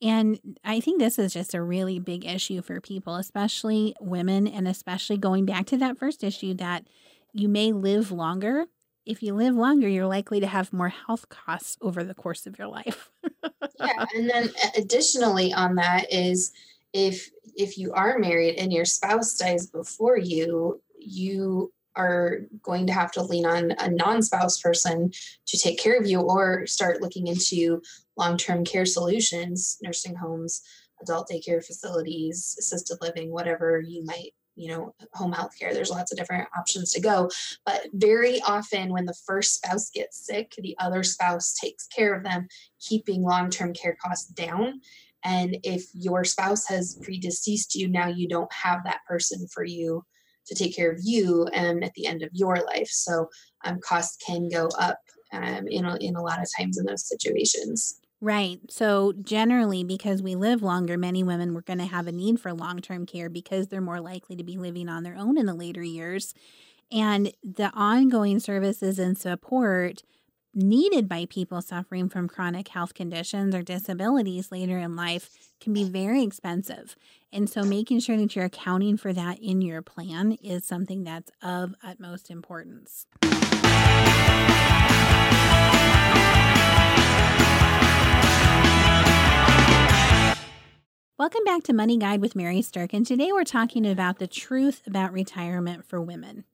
And 0.03 0.59
I 0.65 0.81
think 0.81 0.99
this 0.99 1.19
is 1.19 1.33
just 1.33 1.55
a 1.55 1.63
really 1.63 2.01
big 2.01 2.25
issue 2.25 2.61
for 2.61 2.81
people, 2.81 3.17
especially 3.17 3.95
women, 4.01 4.49
and 4.49 4.67
especially 4.67 5.17
going 5.17 5.47
back 5.47 5.67
to 5.67 5.77
that 5.79 5.99
first 5.99 6.25
issue 6.25 6.55
that 6.55 6.87
you 7.33 7.49
may 7.49 7.73
live 7.73 8.11
longer 8.11 8.67
if 9.05 9.23
you 9.23 9.35
live 9.35 9.55
longer, 9.55 9.89
you're 9.89 10.07
likely 10.07 10.41
to 10.41 10.47
have 10.47 10.73
more 10.73 10.89
health 10.89 11.29
costs 11.29 11.77
over 11.81 12.05
the 12.05 12.15
course 12.15 12.47
of 12.47 12.59
your 12.59 12.69
life. 12.69 13.11
yeah, 13.81 14.05
and 14.15 14.29
then 14.29 14.51
uh, 14.63 14.69
additionally 14.77 15.53
on 15.53 15.75
that 15.77 16.13
is 16.13 16.53
if 16.93 17.31
if 17.57 17.77
you 17.77 17.93
are 17.93 18.19
married 18.19 18.59
and 18.59 18.73
your 18.73 18.85
spouse 18.85 19.35
dies 19.35 19.67
before 19.67 20.19
you, 20.19 20.81
you 20.99 21.73
are 21.97 22.41
going 22.63 22.87
to 22.87 22.93
have 22.93 23.13
to 23.13 23.23
lean 23.23 23.45
on 23.45 23.73
a 23.73 23.91
non-spouse 23.91 24.59
person 24.61 25.13
to 25.47 25.59
take 25.59 25.79
care 25.79 25.99
of 25.99 26.07
you 26.07 26.21
or 26.21 26.67
start 26.67 27.03
looking 27.03 27.27
into 27.27 27.83
long-term 28.17 28.65
care 28.65 28.87
solutions, 28.87 29.79
nursing 29.83 30.15
homes, 30.15 30.63
adult 31.01 31.29
daycare 31.31 31.65
facilities, 31.65 32.57
assisted 32.59 32.99
living, 33.01 33.31
whatever 33.31 33.81
you 33.81 34.05
might 34.05 34.33
you 34.55 34.69
know 34.69 34.95
home 35.15 35.33
health 35.33 35.53
care 35.59 35.73
there's 35.73 35.91
lots 35.91 36.13
of 36.13 36.19
different 36.19 36.49
options 36.57 36.93
to 36.93 37.01
go. 37.01 37.31
But 37.65 37.87
very 37.93 38.41
often 38.43 38.93
when 38.93 39.07
the 39.07 39.17
first 39.27 39.55
spouse 39.55 39.91
gets 39.91 40.27
sick 40.27 40.53
the 40.59 40.77
other 40.79 41.03
spouse 41.03 41.55
takes 41.55 41.87
care 41.87 42.15
of 42.15 42.25
them 42.25 42.47
keeping 42.81 43.23
long-term 43.23 43.75
care 43.75 43.97
costs 44.05 44.31
down. 44.33 44.81
And 45.25 45.57
if 45.63 45.85
your 45.95 46.25
spouse 46.25 46.67
has 46.67 46.99
predeceased 47.03 47.75
you 47.75 47.89
now 47.89 48.09
you 48.09 48.29
don't 48.29 48.53
have 48.53 48.85
that 48.85 49.01
person 49.09 49.47
for 49.53 49.65
you 49.65 50.05
to 50.47 50.55
take 50.55 50.75
care 50.75 50.91
of 50.91 50.99
you 51.03 51.47
and 51.53 51.85
at 51.85 51.95
the 51.95 52.07
end 52.07 52.23
of 52.23 52.31
your 52.33 52.57
life. 52.57 52.89
So 52.89 53.29
um, 53.65 53.79
costs 53.81 54.17
can 54.27 54.49
go 54.49 54.69
up 54.79 54.99
um, 55.33 55.69
in, 55.69 55.85
a, 55.85 55.97
in 56.01 56.17
a 56.17 56.23
lot 56.23 56.41
of 56.41 56.49
times 56.59 56.79
in 56.79 56.85
those 56.85 57.09
situations 57.09 58.02
Right. 58.23 58.61
So, 58.71 59.13
generally, 59.21 59.83
because 59.83 60.23
we 60.23 60.37
live 60.37 60.63
longer, 60.63 60.97
many 60.97 61.25
women 61.25 61.55
were 61.55 61.63
going 61.63 61.81
to 61.81 61.87
have 61.87 62.07
a 62.07 62.13
need 62.13 62.39
for 62.39 62.53
long 62.53 62.79
term 62.79 63.05
care 63.05 63.29
because 63.29 63.67
they're 63.67 63.81
more 63.81 64.01
likely 64.01 64.37
to 64.37 64.45
be 64.45 64.57
living 64.57 64.89
on 64.89 65.03
their 65.03 65.17
own 65.17 65.37
in 65.37 65.47
the 65.47 65.55
later 65.55 65.83
years. 65.83 66.33
And 66.93 67.33
the 67.43 67.73
ongoing 67.75 68.39
services 68.39 69.01
and 69.01 69.19
support 69.19 70.05
needed 70.55 71.09
by 71.09 71.27
people 71.29 71.61
suffering 71.61 72.09
from 72.09 72.29
chronic 72.29 72.69
health 72.69 72.95
conditions 72.95 73.57
or 73.57 73.63
disabilities 73.63 74.53
later 74.53 74.79
in 74.79 74.95
life 74.95 75.29
can 75.61 75.73
be 75.73 75.83
very 75.83 76.23
expensive. 76.23 76.95
And 77.33 77.51
so, 77.51 77.65
making 77.65 77.99
sure 77.99 78.17
that 78.17 78.37
you're 78.37 78.45
accounting 78.45 78.99
for 78.99 79.13
that 79.13 79.41
in 79.41 79.63
your 79.63 79.83
plan 79.83 80.39
is 80.41 80.65
something 80.65 81.03
that's 81.03 81.33
of 81.43 81.75
utmost 81.83 82.31
importance. 82.31 83.09
Welcome 91.19 91.45
back 91.45 91.63
to 91.65 91.75
Money 91.75 91.99
Guide 91.99 92.23
with 92.23 92.35
Mary 92.35 92.61
Sterk, 92.63 92.95
and 92.95 93.07
today 93.07 93.33
we're 93.33 93.45
talking 93.45 93.87
about 93.87 94.19
the 94.19 94.27
truth 94.27 94.81
about 94.87 95.13
retirement 95.13 95.85
for 95.85 96.01
women. 96.01 96.45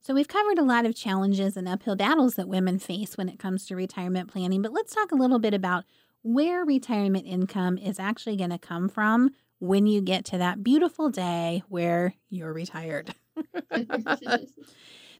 So, 0.00 0.12
we've 0.12 0.26
covered 0.26 0.58
a 0.58 0.64
lot 0.64 0.84
of 0.84 0.96
challenges 0.96 1.56
and 1.56 1.68
uphill 1.68 1.94
battles 1.94 2.34
that 2.34 2.48
women 2.48 2.80
face 2.80 3.16
when 3.16 3.28
it 3.28 3.38
comes 3.38 3.64
to 3.66 3.76
retirement 3.76 4.28
planning, 4.28 4.60
but 4.60 4.72
let's 4.72 4.92
talk 4.92 5.12
a 5.12 5.16
little 5.16 5.38
bit 5.38 5.54
about 5.54 5.84
where 6.22 6.64
retirement 6.64 7.26
income 7.26 7.78
is 7.78 8.00
actually 8.00 8.36
going 8.36 8.50
to 8.50 8.58
come 8.58 8.88
from 8.88 9.30
when 9.60 9.86
you 9.86 10.00
get 10.00 10.24
to 10.26 10.38
that 10.38 10.64
beautiful 10.64 11.10
day 11.10 11.62
where 11.68 12.14
you're 12.28 12.52
retired. 12.52 13.14
There's 13.70 13.86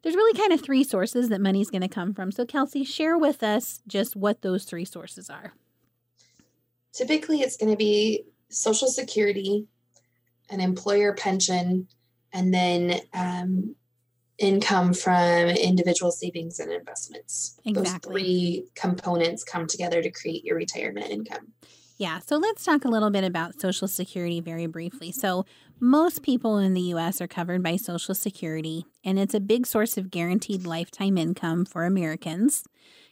really 0.05 0.39
kind 0.39 0.53
of 0.53 0.61
three 0.61 0.83
sources 0.83 1.29
that 1.29 1.41
money's 1.41 1.71
going 1.71 1.83
to 1.83 1.89
come 1.89 2.13
from. 2.15 2.33
So, 2.33 2.45
Kelsey, 2.45 2.83
share 2.83 3.17
with 3.17 3.45
us 3.45 3.81
just 3.87 4.17
what 4.17 4.43
those 4.43 4.65
three 4.65 4.85
sources 4.85 5.31
are. 5.31 5.53
Typically, 6.93 7.43
it's 7.43 7.57
going 7.57 7.71
to 7.71 7.77
be 7.77 8.25
Social 8.51 8.89
Security, 8.89 9.67
an 10.51 10.61
employer 10.61 11.15
pension, 11.15 11.89
and 12.33 12.53
then 12.53 13.01
um, 13.15 13.75
income 14.39 14.95
from 14.95 15.49
individual 15.49 16.11
savings 16.11 16.61
and 16.61 16.73
investments. 16.73 17.61
Exactly. 17.65 17.83
Those 17.83 18.01
three 18.03 18.67
components 18.75 19.45
come 19.45 19.67
together 19.67 20.03
to 20.03 20.11
create 20.11 20.45
your 20.45 20.57
retirement 20.57 21.11
income. 21.11 21.53
Yeah, 21.99 22.21
so 22.21 22.37
let's 22.37 22.65
talk 22.65 22.85
a 22.85 22.89
little 22.89 23.11
bit 23.11 23.25
about 23.25 23.61
Social 23.61 23.89
Security 23.89 24.41
very 24.41 24.67
briefly. 24.67 25.11
So, 25.11 25.45
most 25.81 26.23
people 26.23 26.59
in 26.59 26.75
the 26.75 26.93
US 26.95 27.21
are 27.21 27.27
covered 27.27 27.63
by 27.63 27.77
Social 27.77 28.15
Security, 28.15 28.85
and 29.05 29.19
it's 29.19 29.35
a 29.35 29.41
big 29.41 29.67
source 29.67 29.99
of 29.99 30.11
guaranteed 30.11 30.65
lifetime 30.65 31.19
income 31.19 31.65
for 31.65 31.85
Americans. 31.85 32.65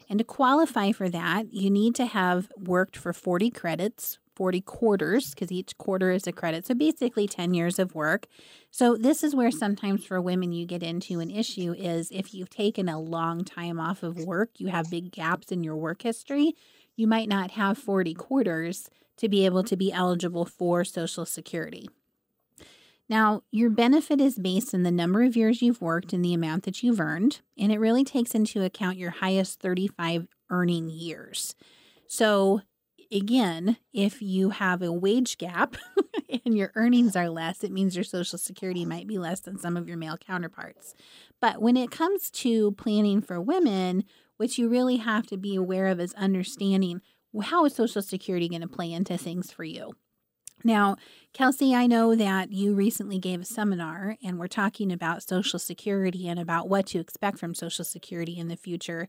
And 0.09 0.21
to 0.21 0.25
qualify 0.25 0.93
for 0.93 1.09
that, 1.09 1.53
you 1.53 1.69
need 1.69 1.97
to 1.97 2.07
have 2.07 2.49
worked 2.57 2.97
for 2.97 3.13
40 3.13 3.51
credits 3.51 4.19
40 4.37 4.61
quarters 4.61 5.31
because 5.31 5.51
each 5.51 5.77
quarter 5.79 6.13
is 6.13 6.27
a 6.27 6.33
credit. 6.33 6.67
So 6.67 6.75
basically 6.75 7.27
10 7.27 7.55
years 7.55 7.79
of 7.79 7.95
work. 7.95 8.27
So 8.71 8.97
this 8.97 9.25
is 9.25 9.35
where 9.35 9.51
sometimes 9.51 10.05
for 10.05 10.21
women 10.21 10.53
you 10.53 10.67
get 10.67 10.83
into 10.83 11.21
an 11.21 11.31
issue 11.31 11.73
is 11.73 12.11
if 12.13 12.35
you've 12.35 12.51
taken 12.51 12.89
a 12.89 13.01
long 13.01 13.45
time 13.45 13.81
off 13.81 14.03
of 14.03 14.19
work, 14.25 14.51
you 14.59 14.69
have 14.69 14.91
big 14.91 15.11
gaps 15.11 15.51
in 15.51 15.65
your 15.65 15.77
work 15.77 16.03
history, 16.03 16.55
you 16.95 17.07
might 17.07 17.29
not 17.29 17.53
have 17.53 17.79
40 17.79 18.15
quarters 18.15 18.89
to 19.17 19.29
be 19.29 19.47
able 19.47 19.65
to 19.65 19.77
be 19.77 19.93
eligible 19.93 20.45
for 20.45 20.85
Social 20.85 21.25
Security. 21.25 21.89
Now, 23.09 23.43
your 23.53 23.71
benefit 23.71 24.21
is 24.21 24.39
based 24.39 24.75
on 24.75 24.83
the 24.83 24.91
number 24.91 25.23
of 25.23 25.37
years 25.37 25.63
you've 25.63 25.81
worked 25.81 26.13
and 26.13 26.25
the 26.25 26.35
amount 26.35 26.65
that 26.65 26.83
you've 26.83 27.01
earned, 27.01 27.41
and 27.57 27.71
it 27.71 27.79
really 27.79 28.03
takes 28.03 28.35
into 28.35 28.65
account 28.65 28.99
your 28.99 29.11
highest 29.11 29.61
35 29.61 30.27
earning 30.51 30.89
years. 30.91 31.55
So, 32.09 32.63
again, 33.13 33.77
if 33.93 34.21
you 34.21 34.51
have 34.51 34.83
a 34.83 34.93
wage 34.93 35.39
gap 35.39 35.77
and 36.45 36.57
your 36.57 36.73
earnings 36.75 37.17
are 37.17 37.29
less, 37.29 37.65
it 37.65 37.73
means 37.73 37.95
your 37.95 38.05
Social 38.05 38.39
Security 38.39 38.85
might 38.85 39.07
be 39.07 39.19
less 39.19 39.41
than 39.41 39.59
some 39.59 39.77
of 39.77 39.89
your 39.89 39.97
male 39.97 40.17
counterparts. 40.17 40.95
But 41.41 41.61
when 41.61 41.77
it 41.77 41.91
comes 41.91 42.31
to 42.33 42.73
planning 42.73 43.21
for 43.21 43.41
women, 43.41 44.05
what 44.37 44.59
you 44.59 44.69
really 44.69 44.97
have 44.97 45.27
to 45.27 45.37
be 45.37 45.55
aware 45.55 45.87
of 45.87 46.01
is 46.01 46.15
understanding 46.15 47.01
how 47.43 47.65
is 47.65 47.75
Social 47.75 48.03
Security 48.03 48.49
going 48.49 48.63
to 48.63 48.69
play 48.69 48.93
into 48.93 49.19
things 49.19 49.51
for 49.51 49.65
you. 49.65 49.93
Now, 50.65 50.97
Kelsey, 51.33 51.75
I 51.75 51.87
know 51.87 52.15
that 52.15 52.51
you 52.51 52.75
recently 52.75 53.19
gave 53.19 53.43
a 53.43 53.45
seminar 53.45 54.17
and 54.23 54.39
we're 54.39 54.47
talking 54.47 54.91
about 54.91 55.23
Social 55.23 55.59
Security 55.59 56.29
and 56.29 56.41
about 56.41 56.69
what 56.69 56.87
to 56.89 56.99
expect 56.99 57.39
from 57.39 57.55
Social 57.55 57.85
Security 57.85 58.39
in 58.39 58.49
the 58.49 58.57
future 58.57 59.09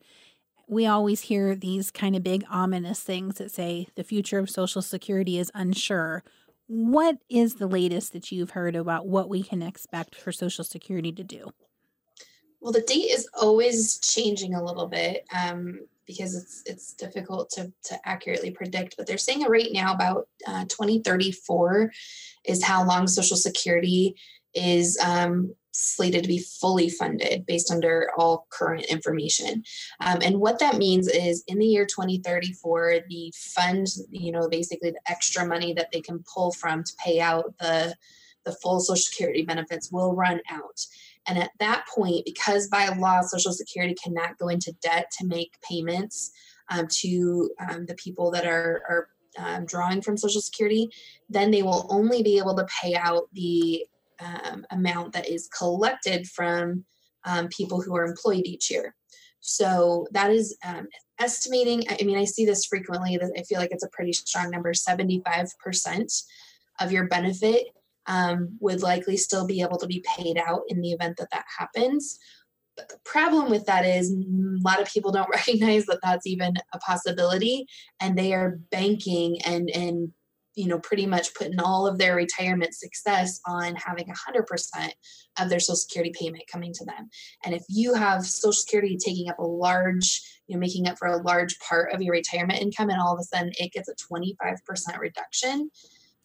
we 0.67 0.85
always 0.85 1.21
hear 1.21 1.55
these 1.55 1.91
kind 1.91 2.15
of 2.15 2.23
big 2.23 2.43
ominous 2.49 2.99
things 2.99 3.35
that 3.35 3.51
say 3.51 3.87
the 3.95 4.03
future 4.03 4.39
of 4.39 4.49
Social 4.49 4.81
Security 4.81 5.37
is 5.37 5.51
unsure. 5.55 6.23
What 6.67 7.17
is 7.29 7.55
the 7.55 7.67
latest 7.67 8.11
that 8.13 8.31
you've 8.31 8.51
heard 8.51 8.75
about 8.75 9.07
what 9.07 9.29
we 9.29 9.43
can 9.43 9.61
expect 9.61 10.15
for 10.15 10.33
Social 10.33 10.65
Security 10.65 11.13
to 11.13 11.23
do? 11.23 11.51
Well, 12.59 12.73
the 12.73 12.81
date 12.81 13.11
is 13.11 13.29
always 13.39 13.99
changing 13.99 14.55
a 14.55 14.63
little 14.63 14.87
bit 14.87 15.25
um, 15.33 15.79
because 16.05 16.35
it's 16.35 16.63
it's 16.65 16.93
difficult 16.93 17.49
to 17.51 17.71
to 17.83 17.99
accurately 18.03 18.51
predict. 18.51 18.95
But 18.97 19.07
they're 19.07 19.17
saying 19.17 19.43
right 19.43 19.69
now 19.71 19.93
about 19.93 20.27
uh, 20.45 20.65
2034 20.65 21.91
is 22.45 22.63
how 22.63 22.85
long 22.85 23.07
Social 23.07 23.37
Security 23.37 24.15
is 24.57 24.97
um, 25.03 25.53
slated 25.77 26.23
to 26.23 26.27
be 26.27 26.39
fully 26.39 26.89
funded 26.89 27.45
based 27.45 27.71
under 27.71 28.09
all 28.17 28.47
current 28.49 28.85
information. 28.85 29.63
Um, 30.01 30.19
and 30.23 30.39
what 30.39 30.57
that 30.59 30.77
means 30.77 31.07
is 31.07 31.43
in 31.47 31.59
the 31.59 31.65
year 31.65 31.85
2034, 31.85 33.01
the 33.07 33.31
fund, 33.35 33.87
you 34.09 34.31
know, 34.31 34.49
basically 34.49 34.89
the 34.89 35.01
extra 35.07 35.45
money 35.45 35.73
that 35.73 35.91
they 35.91 36.01
can 36.01 36.23
pull 36.33 36.51
from 36.51 36.83
to 36.83 36.93
pay 37.03 37.19
out 37.19 37.53
the, 37.59 37.95
the 38.43 38.53
full 38.53 38.79
Social 38.79 38.95
Security 38.95 39.43
benefits 39.43 39.91
will 39.91 40.15
run 40.15 40.41
out. 40.49 40.83
And 41.27 41.37
at 41.37 41.51
that 41.59 41.85
point, 41.93 42.25
because 42.25 42.67
by 42.67 42.87
law, 42.87 43.21
Social 43.21 43.53
Security 43.53 43.95
cannot 44.03 44.37
go 44.39 44.47
into 44.47 44.73
debt 44.81 45.11
to 45.19 45.27
make 45.27 45.61
payments 45.61 46.31
um, 46.69 46.87
to 47.01 47.51
um, 47.69 47.85
the 47.85 47.95
people 47.95 48.31
that 48.31 48.47
are, 48.47 48.81
are 48.89 49.09
um, 49.37 49.65
drawing 49.65 50.01
from 50.01 50.17
Social 50.17 50.41
Security, 50.41 50.89
then 51.29 51.51
they 51.51 51.61
will 51.61 51.85
only 51.89 52.23
be 52.23 52.39
able 52.39 52.55
to 52.55 52.65
pay 52.81 52.95
out 52.95 53.27
the 53.33 53.85
um, 54.19 54.65
amount 54.71 55.13
that 55.13 55.27
is 55.27 55.49
collected 55.55 56.27
from 56.27 56.85
um, 57.25 57.47
people 57.49 57.81
who 57.81 57.95
are 57.95 58.05
employed 58.05 58.45
each 58.45 58.71
year. 58.71 58.95
So 59.39 60.07
that 60.11 60.31
is 60.31 60.57
um, 60.65 60.87
estimating. 61.19 61.83
I 61.89 62.03
mean, 62.03 62.17
I 62.17 62.25
see 62.25 62.45
this 62.45 62.65
frequently. 62.65 63.19
I 63.21 63.43
feel 63.43 63.59
like 63.59 63.71
it's 63.71 63.83
a 63.83 63.89
pretty 63.89 64.13
strong 64.13 64.49
number. 64.49 64.73
Seventy-five 64.73 65.47
percent 65.63 66.11
of 66.79 66.91
your 66.91 67.07
benefit 67.07 67.67
um, 68.07 68.57
would 68.59 68.81
likely 68.81 69.17
still 69.17 69.45
be 69.45 69.61
able 69.61 69.77
to 69.77 69.87
be 69.87 70.03
paid 70.17 70.37
out 70.37 70.61
in 70.67 70.81
the 70.81 70.91
event 70.91 71.17
that 71.17 71.29
that 71.31 71.45
happens. 71.57 72.19
But 72.75 72.89
the 72.89 72.99
problem 73.05 73.49
with 73.49 73.65
that 73.65 73.85
is 73.85 74.11
a 74.11 74.15
lot 74.63 74.81
of 74.81 74.87
people 74.87 75.11
don't 75.11 75.29
recognize 75.33 75.85
that 75.85 75.99
that's 76.03 76.27
even 76.27 76.53
a 76.73 76.79
possibility, 76.79 77.67
and 77.99 78.17
they 78.17 78.33
are 78.33 78.59
banking 78.71 79.41
and 79.43 79.69
and 79.69 80.11
you 80.57 80.67
know 80.67 80.79
pretty 80.79 81.05
much 81.05 81.33
putting 81.35 81.59
all 81.59 81.87
of 81.87 81.97
their 81.97 82.15
retirement 82.15 82.73
success 82.73 83.39
on 83.45 83.75
having 83.75 84.07
100% 84.07 84.89
of 85.39 85.49
their 85.49 85.59
social 85.59 85.75
security 85.75 86.11
payment 86.19 86.43
coming 86.51 86.73
to 86.73 86.83
them. 86.83 87.09
And 87.45 87.53
if 87.53 87.63
you 87.69 87.93
have 87.93 88.25
social 88.25 88.53
security 88.53 88.97
taking 88.97 89.29
up 89.29 89.37
a 89.37 89.45
large 89.45 90.21
you 90.47 90.55
know 90.55 90.59
making 90.59 90.87
up 90.87 90.97
for 90.97 91.07
a 91.07 91.21
large 91.21 91.57
part 91.59 91.93
of 91.93 92.01
your 92.01 92.13
retirement 92.13 92.59
income 92.59 92.89
and 92.89 92.99
all 92.99 93.13
of 93.13 93.19
a 93.19 93.23
sudden 93.23 93.51
it 93.59 93.71
gets 93.71 93.87
a 93.87 93.95
25% 94.11 94.57
reduction 94.99 95.69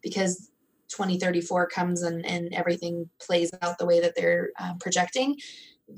because 0.03 0.51
2034 0.89 1.69
comes 1.69 2.03
and, 2.03 2.25
and 2.27 2.53
everything 2.55 3.09
plays 3.21 3.51
out 3.63 3.79
the 3.79 3.87
way 3.87 4.01
that 4.01 4.15
they're 4.17 4.51
um, 4.59 4.79
projecting 4.79 5.37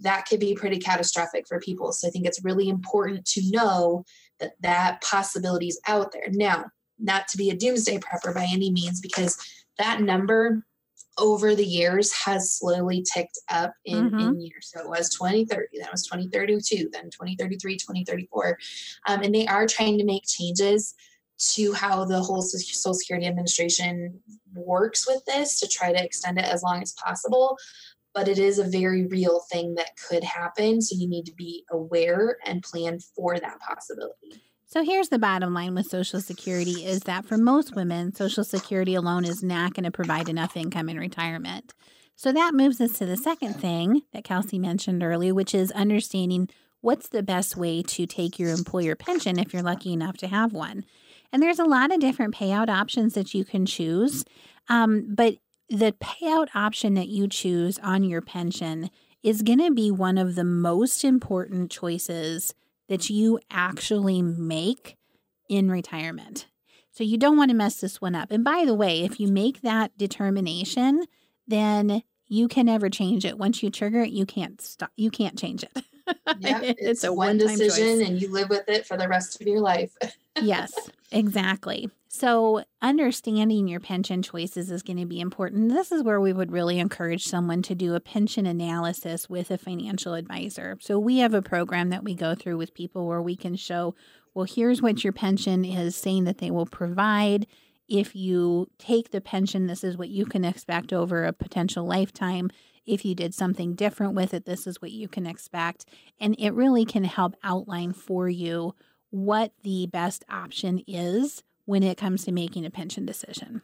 that 0.03 0.26
could 0.26 0.41
be 0.41 0.55
pretty 0.55 0.79
catastrophic 0.79 1.47
for 1.47 1.61
people. 1.61 1.93
So 1.93 2.09
i 2.09 2.11
think 2.11 2.26
it's 2.26 2.43
really 2.43 2.69
important 2.69 3.25
to 3.26 3.43
know 3.50 4.05
that 4.41 4.53
that 4.61 5.00
possibility 5.03 5.69
is 5.69 5.81
out 5.87 6.11
there. 6.12 6.26
Now 6.31 6.64
not 6.99 7.29
to 7.29 7.37
be 7.37 7.51
a 7.51 7.57
doomsday 7.57 7.99
prepper 7.99 8.35
by 8.35 8.47
any 8.51 8.71
means 8.71 9.01
because 9.01 9.39
that 9.79 10.01
number 10.01 10.65
over 11.19 11.55
the 11.55 11.65
years 11.65 12.13
has 12.13 12.53
slowly 12.53 13.05
ticked 13.13 13.39
up 13.51 13.73
in, 13.85 14.11
mm-hmm. 14.11 14.19
in 14.19 14.41
years. 14.41 14.73
So 14.75 14.81
it 14.81 14.89
was 14.89 15.11
2030, 15.11 15.79
then 15.79 15.87
it 15.87 15.93
was 15.93 16.05
2032, 16.05 16.91
then 16.93 17.05
2033, 17.05 17.77
2034. 17.77 18.59
Um, 19.09 19.23
and 19.23 19.35
they 19.35 19.47
are 19.47 19.67
trying 19.67 19.99
to 19.99 20.05
make 20.05 20.25
changes 20.27 20.95
to 21.53 21.73
how 21.73 22.05
the 22.05 22.21
whole 22.21 22.43
Social 22.43 22.95
Security 22.95 23.27
Administration 23.27 24.21
works 24.55 25.07
with 25.07 25.25
this 25.25 25.61
to 25.61 25.69
try 25.69 25.93
to 25.93 26.03
extend 26.03 26.39
it 26.39 26.45
as 26.45 26.63
long 26.63 26.83
as 26.83 26.93
possible. 26.93 27.57
But 28.15 28.29
it 28.29 28.39
is 28.39 28.59
a 28.59 28.65
very 28.65 29.07
real 29.07 29.41
thing 29.51 29.75
that 29.75 29.97
could 30.09 30.23
happen. 30.23 30.81
So 30.81 30.97
you 30.97 31.09
need 31.09 31.27
to 31.27 31.35
be 31.35 31.65
aware 31.71 32.39
and 32.47 32.63
plan 32.63 33.01
for 33.01 33.39
that 33.39 33.59
possibility. 33.61 34.41
So 34.75 34.83
here's 34.83 35.09
the 35.09 35.21
bottom 35.21 35.54
line 35.54 35.76
with 35.76 35.87
Social 35.87 36.21
Security 36.21 36.85
is 36.85 37.02
that 37.02 37.25
for 37.25 37.38
most 37.38 37.76
women, 37.76 38.12
Social 38.12 38.43
Security 38.43 38.97
alone 38.97 39.25
is 39.25 39.40
not 39.40 39.73
going 39.73 39.85
to 39.85 39.93
provide 39.93 40.28
enough 40.28 40.57
income 40.57 40.88
in 40.88 40.99
retirement. 40.99 41.73
So 42.16 42.33
that 42.33 42.54
moves 42.54 42.81
us 42.81 42.99
to 42.99 43.07
the 43.07 43.16
second 43.16 43.54
thing 43.54 44.02
that 44.12 44.25
Kelsey 44.25 44.59
mentioned 44.59 45.04
earlier, 45.04 45.33
which 45.33 45.54
is 45.54 45.71
understanding 45.71 46.49
what's 46.81 47.09
the 47.09 47.23
best 47.23 47.57
way 47.57 47.85
to 47.85 48.04
take 48.04 48.40
your 48.40 48.50
employer 48.50 48.97
pension 48.97 49.38
if 49.38 49.52
you're 49.52 49.62
lucky 49.62 49.93
enough 49.93 50.16
to 50.16 50.26
have 50.26 50.52
one. 50.52 50.85
And 51.33 51.40
there's 51.40 51.61
a 51.61 51.64
lot 51.64 51.93
of 51.93 52.00
different 52.00 52.35
payout 52.35 52.69
options 52.69 53.14
that 53.14 53.33
you 53.33 53.45
can 53.45 53.66
choose. 53.66 54.25
Um, 54.69 55.07
but 55.09 55.37
the 55.69 55.93
payout 56.00 56.49
option 56.52 56.95
that 56.95 57.07
you 57.07 57.28
choose 57.28 57.78
on 57.78 58.02
your 58.02 58.23
pension 58.23 58.90
is 59.23 59.43
going 59.43 59.61
to 59.61 59.71
be 59.71 59.93
one 59.93 60.19
of 60.19 60.35
the 60.35 60.43
most 60.43 61.04
important 61.04 61.71
choices 61.71 62.54
that 62.88 63.00
mm. 63.00 63.10
you 63.10 63.40
actually 63.50 64.23
make 64.23 64.97
in 65.49 65.70
retirement. 65.70 66.47
So 66.90 67.02
you 67.02 67.18
don't 67.18 67.36
want 67.36 67.50
to 67.50 67.56
mess 67.56 67.80
this 67.80 68.00
one 68.00 68.14
up. 68.14 68.30
And 68.30 68.44
by 68.44 68.64
the 68.64 68.75
way, 68.75 69.02
if 69.02 69.18
you 69.18 69.28
make 69.28 69.62
that 69.62 69.97
determination, 69.99 71.04
then 71.47 72.02
you 72.28 72.49
can 72.49 72.66
never 72.66 72.88
change 72.88 73.25
it. 73.25 73.36
Once 73.36 73.62
you 73.62 73.70
trigger 73.70 74.02
it, 74.02 74.10
you 74.10 74.25
can't 74.26 74.60
stop. 74.60 74.92
You 74.97 75.10
can't 75.10 75.38
change 75.38 75.64
it. 75.64 75.84
Yeah, 76.38 76.60
it's, 76.62 76.80
it's 76.80 77.04
a 77.04 77.12
one 77.12 77.38
decision, 77.38 77.99
choice. 77.99 78.08
and 78.08 78.23
you 78.23 78.30
live 78.30 78.49
with 78.49 78.68
it 78.68 78.86
for 78.86 78.97
the 78.97 79.08
rest 79.08 79.40
of 79.40 79.47
your 79.47 79.60
life. 79.60 79.97
yes, 80.40 80.73
exactly. 81.10 81.90
So, 82.17 82.63
understanding 82.81 83.67
your 83.67 83.81
pension 83.81 84.23
choices 84.23 84.71
is 84.71 84.85
going 84.85 84.99
to 84.99 85.05
be 85.05 85.19
important. 85.19 85.71
This 85.71 85.91
is 85.91 86.05
where 86.05 86.21
we 86.21 86.33
would 86.33 86.53
really 86.53 86.79
encourage 86.79 87.27
someone 87.27 87.61
to 87.63 87.75
do 87.75 87.97
a 87.97 88.00
pension 88.00 88.47
analysis 88.47 89.29
with 89.29 89.50
a 89.50 89.59
financial 89.59 90.15
advisor. 90.15 90.79
So, 90.81 90.97
we 90.97 91.19
have 91.19 91.35
a 91.35 91.43
program 91.43 91.91
that 91.91 92.05
we 92.05 92.15
go 92.15 92.37
through 92.37 92.57
with 92.57 92.73
people 92.73 93.09
where 93.09 93.21
we 93.21 93.35
can 93.35 93.57
show, 93.57 93.97
well, 94.33 94.47
here's 94.49 94.81
what 94.81 95.03
your 95.03 95.13
pension 95.13 95.65
is 95.65 95.97
saying 95.97 96.23
that 96.23 96.39
they 96.39 96.53
will 96.53 96.67
provide. 96.67 97.49
If 97.89 98.15
you 98.15 98.69
take 98.79 99.11
the 99.11 99.21
pension, 99.21 99.67
this 99.67 99.83
is 99.83 99.99
what 99.99 100.09
you 100.09 100.25
can 100.25 100.45
expect 100.45 100.93
over 100.93 101.25
a 101.25 101.33
potential 101.33 101.85
lifetime. 101.85 102.49
If 102.87 103.05
you 103.05 103.17
did 103.17 103.35
something 103.35 103.75
different 103.75 104.15
with 104.15 104.35
it, 104.35 104.45
this 104.45 104.69
is 104.69 104.81
what 104.81 104.93
you 104.93 105.09
can 105.09 105.27
expect. 105.27 105.85
And 106.21 106.37
it 106.39 106.53
really 106.53 106.85
can 106.85 107.03
help 107.03 107.35
outline 107.43 107.93
for 107.93 108.29
you 108.29 108.77
what 109.11 109.53
the 109.65 109.89
best 109.89 110.25
option 110.31 110.81
is 110.87 111.43
when 111.67 111.83
it 111.83 111.97
comes 111.97 112.25
to 112.25 112.33
making 112.33 112.67
a 112.67 112.71
pension 112.71 113.07
decision. 113.07 113.63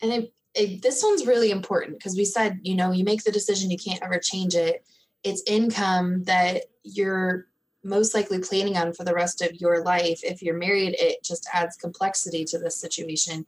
And 0.00 0.28
this 0.54 1.02
one's 1.02 1.26
really 1.26 1.50
important 1.50 1.98
because 1.98 2.16
we 2.16 2.24
said, 2.24 2.60
you 2.62 2.74
know, 2.74 2.92
you 2.92 3.04
make 3.04 3.24
the 3.24 3.32
decision, 3.32 3.70
you 3.70 3.78
can't 3.78 4.02
ever 4.02 4.18
change 4.18 4.54
it. 4.54 4.84
It's 5.24 5.42
income 5.46 6.24
that 6.24 6.62
you're 6.82 7.46
most 7.82 8.14
likely 8.14 8.38
planning 8.40 8.76
on 8.76 8.92
for 8.92 9.04
the 9.04 9.14
rest 9.14 9.42
of 9.42 9.60
your 9.60 9.82
life. 9.82 10.20
If 10.22 10.42
you're 10.42 10.56
married, 10.56 10.96
it 10.98 11.22
just 11.22 11.48
adds 11.52 11.76
complexity 11.76 12.44
to 12.46 12.58
this 12.58 12.80
situation. 12.80 13.46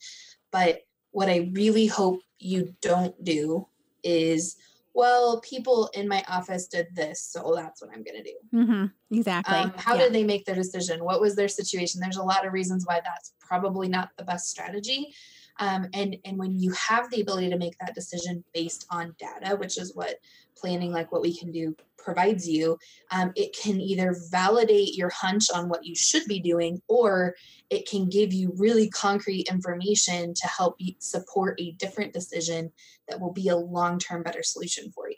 But 0.50 0.82
what 1.10 1.28
I 1.28 1.50
really 1.52 1.86
hope 1.86 2.20
you 2.38 2.74
don't 2.80 3.22
do 3.24 3.66
is 4.02 4.56
well, 4.98 5.40
people 5.42 5.88
in 5.94 6.08
my 6.08 6.24
office 6.26 6.66
did 6.66 6.88
this, 6.92 7.22
so 7.22 7.52
that's 7.54 7.80
what 7.80 7.92
I'm 7.94 8.02
going 8.02 8.20
to 8.20 8.22
do. 8.24 8.34
Mm-hmm. 8.52 9.16
Exactly. 9.16 9.54
Um, 9.54 9.72
how 9.76 9.94
yeah. 9.94 10.02
did 10.02 10.12
they 10.12 10.24
make 10.24 10.44
their 10.44 10.56
decision? 10.56 11.04
What 11.04 11.20
was 11.20 11.36
their 11.36 11.46
situation? 11.46 12.00
There's 12.00 12.16
a 12.16 12.22
lot 12.24 12.44
of 12.44 12.52
reasons 12.52 12.84
why 12.84 13.00
that's 13.04 13.32
probably 13.38 13.86
not 13.86 14.10
the 14.18 14.24
best 14.24 14.50
strategy. 14.50 15.14
Um, 15.58 15.88
and 15.92 16.16
and 16.24 16.38
when 16.38 16.58
you 16.58 16.72
have 16.72 17.10
the 17.10 17.20
ability 17.20 17.50
to 17.50 17.58
make 17.58 17.76
that 17.78 17.94
decision 17.94 18.44
based 18.54 18.86
on 18.90 19.14
data, 19.18 19.56
which 19.56 19.78
is 19.78 19.94
what 19.94 20.16
planning 20.56 20.92
like 20.92 21.12
what 21.12 21.22
we 21.22 21.36
can 21.36 21.52
do 21.52 21.76
provides 21.96 22.48
you, 22.48 22.78
um, 23.10 23.32
it 23.36 23.56
can 23.56 23.80
either 23.80 24.16
validate 24.30 24.94
your 24.94 25.10
hunch 25.10 25.50
on 25.54 25.68
what 25.68 25.84
you 25.84 25.94
should 25.94 26.24
be 26.26 26.40
doing, 26.40 26.80
or 26.88 27.34
it 27.70 27.88
can 27.88 28.08
give 28.08 28.32
you 28.32 28.52
really 28.56 28.88
concrete 28.88 29.48
information 29.50 30.32
to 30.34 30.46
help 30.46 30.76
support 30.98 31.60
a 31.60 31.72
different 31.72 32.12
decision 32.12 32.72
that 33.08 33.20
will 33.20 33.32
be 33.32 33.48
a 33.48 33.56
long 33.56 33.98
term 33.98 34.22
better 34.22 34.42
solution 34.42 34.90
for 34.92 35.10
you. 35.10 35.17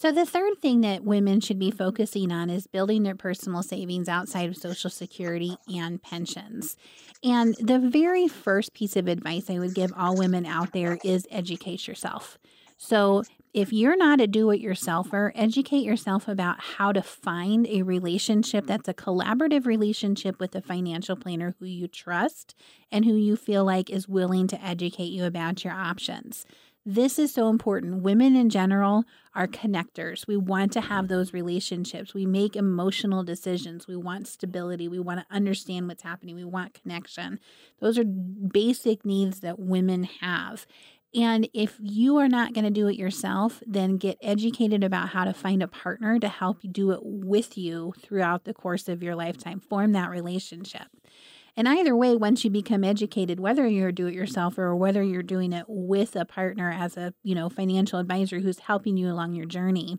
So, 0.00 0.10
the 0.10 0.24
third 0.24 0.62
thing 0.62 0.80
that 0.80 1.04
women 1.04 1.40
should 1.40 1.58
be 1.58 1.70
focusing 1.70 2.32
on 2.32 2.48
is 2.48 2.66
building 2.66 3.02
their 3.02 3.14
personal 3.14 3.62
savings 3.62 4.08
outside 4.08 4.48
of 4.48 4.56
Social 4.56 4.88
Security 4.88 5.58
and 5.70 6.02
pensions. 6.02 6.78
And 7.22 7.54
the 7.60 7.78
very 7.78 8.26
first 8.26 8.72
piece 8.72 8.96
of 8.96 9.08
advice 9.08 9.50
I 9.50 9.58
would 9.58 9.74
give 9.74 9.92
all 9.94 10.16
women 10.16 10.46
out 10.46 10.72
there 10.72 10.96
is 11.04 11.26
educate 11.30 11.86
yourself. 11.86 12.38
So, 12.78 13.24
if 13.52 13.74
you're 13.74 13.96
not 13.96 14.22
a 14.22 14.26
do 14.26 14.50
it 14.52 14.62
yourselfer, 14.62 15.32
educate 15.34 15.84
yourself 15.84 16.28
about 16.28 16.60
how 16.60 16.92
to 16.92 17.02
find 17.02 17.66
a 17.66 17.82
relationship 17.82 18.66
that's 18.66 18.88
a 18.88 18.94
collaborative 18.94 19.66
relationship 19.66 20.40
with 20.40 20.54
a 20.54 20.62
financial 20.62 21.16
planner 21.16 21.56
who 21.58 21.66
you 21.66 21.88
trust 21.88 22.54
and 22.90 23.04
who 23.04 23.16
you 23.16 23.36
feel 23.36 23.66
like 23.66 23.90
is 23.90 24.08
willing 24.08 24.46
to 24.46 24.64
educate 24.64 25.12
you 25.12 25.26
about 25.26 25.62
your 25.62 25.74
options. 25.74 26.46
This 26.92 27.20
is 27.20 27.32
so 27.32 27.50
important. 27.50 28.02
Women 28.02 28.34
in 28.34 28.50
general 28.50 29.04
are 29.32 29.46
connectors. 29.46 30.26
We 30.26 30.36
want 30.36 30.72
to 30.72 30.80
have 30.80 31.06
those 31.06 31.32
relationships. 31.32 32.14
We 32.14 32.26
make 32.26 32.56
emotional 32.56 33.22
decisions. 33.22 33.86
We 33.86 33.94
want 33.94 34.26
stability. 34.26 34.88
We 34.88 34.98
want 34.98 35.20
to 35.20 35.26
understand 35.32 35.86
what's 35.86 36.02
happening. 36.02 36.34
We 36.34 36.44
want 36.44 36.74
connection. 36.74 37.38
Those 37.78 37.96
are 37.96 38.02
basic 38.02 39.04
needs 39.04 39.38
that 39.38 39.60
women 39.60 40.02
have. 40.20 40.66
And 41.14 41.48
if 41.54 41.76
you 41.80 42.16
are 42.16 42.28
not 42.28 42.54
going 42.54 42.64
to 42.64 42.70
do 42.70 42.88
it 42.88 42.96
yourself, 42.96 43.62
then 43.64 43.96
get 43.96 44.18
educated 44.20 44.82
about 44.82 45.10
how 45.10 45.24
to 45.24 45.32
find 45.32 45.62
a 45.62 45.68
partner 45.68 46.18
to 46.18 46.28
help 46.28 46.64
you 46.64 46.70
do 46.70 46.90
it 46.90 47.00
with 47.04 47.56
you 47.56 47.94
throughout 48.02 48.42
the 48.42 48.54
course 48.54 48.88
of 48.88 49.00
your 49.00 49.14
lifetime. 49.14 49.60
Form 49.60 49.92
that 49.92 50.10
relationship. 50.10 50.88
And 51.60 51.68
either 51.68 51.94
way, 51.94 52.16
once 52.16 52.42
you 52.42 52.48
become 52.48 52.84
educated, 52.84 53.38
whether 53.38 53.68
you're 53.68 53.92
do 53.92 54.06
it 54.06 54.14
yourself 54.14 54.56
or 54.56 54.74
whether 54.74 55.02
you're 55.02 55.22
doing 55.22 55.52
it 55.52 55.66
with 55.68 56.16
a 56.16 56.24
partner 56.24 56.72
as 56.72 56.96
a, 56.96 57.12
you 57.22 57.34
know, 57.34 57.50
financial 57.50 57.98
advisor 57.98 58.38
who's 58.38 58.60
helping 58.60 58.96
you 58.96 59.12
along 59.12 59.34
your 59.34 59.44
journey, 59.44 59.98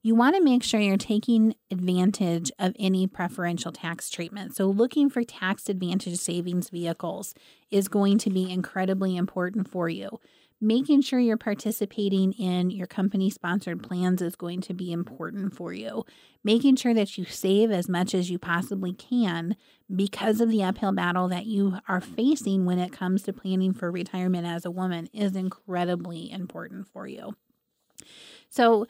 you 0.00 0.14
want 0.14 0.36
to 0.36 0.42
make 0.42 0.62
sure 0.62 0.80
you're 0.80 0.96
taking 0.96 1.54
advantage 1.70 2.50
of 2.58 2.74
any 2.78 3.06
preferential 3.06 3.72
tax 3.72 4.08
treatment. 4.08 4.56
So, 4.56 4.64
looking 4.68 5.10
for 5.10 5.22
tax 5.22 5.68
advantage 5.68 6.16
savings 6.16 6.70
vehicles 6.70 7.34
is 7.70 7.88
going 7.88 8.16
to 8.16 8.30
be 8.30 8.50
incredibly 8.50 9.14
important 9.14 9.68
for 9.68 9.90
you. 9.90 10.18
Making 10.64 11.02
sure 11.02 11.18
you're 11.18 11.36
participating 11.36 12.34
in 12.34 12.70
your 12.70 12.86
company 12.86 13.30
sponsored 13.30 13.82
plans 13.82 14.22
is 14.22 14.36
going 14.36 14.60
to 14.60 14.72
be 14.72 14.92
important 14.92 15.56
for 15.56 15.72
you. 15.72 16.04
Making 16.44 16.76
sure 16.76 16.94
that 16.94 17.18
you 17.18 17.24
save 17.24 17.72
as 17.72 17.88
much 17.88 18.14
as 18.14 18.30
you 18.30 18.38
possibly 18.38 18.92
can 18.92 19.56
because 19.92 20.40
of 20.40 20.50
the 20.50 20.62
uphill 20.62 20.92
battle 20.92 21.26
that 21.26 21.46
you 21.46 21.78
are 21.88 22.00
facing 22.00 22.64
when 22.64 22.78
it 22.78 22.92
comes 22.92 23.24
to 23.24 23.32
planning 23.32 23.72
for 23.72 23.90
retirement 23.90 24.46
as 24.46 24.64
a 24.64 24.70
woman 24.70 25.08
is 25.12 25.34
incredibly 25.34 26.30
important 26.30 26.86
for 26.86 27.08
you. 27.08 27.34
So, 28.48 28.86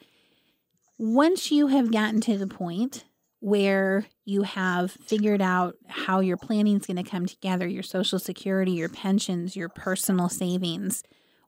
once 0.99 1.51
you 1.51 1.67
have 1.67 1.91
gotten 1.91 2.21
to 2.21 2.37
the 2.37 2.45
point 2.45 3.03
where 3.39 4.05
you 4.25 4.43
have 4.43 4.91
figured 4.91 5.41
out 5.41 5.75
how 5.87 6.19
your 6.19 6.37
planning 6.37 6.77
is 6.77 6.85
going 6.85 7.03
to 7.03 7.09
come 7.09 7.25
together, 7.25 7.67
your 7.67 7.81
social 7.81 8.19
security, 8.19 8.73
your 8.73 8.89
pensions, 8.89 9.55
your 9.55 9.69
personal 9.69 10.29
savings, 10.29 11.01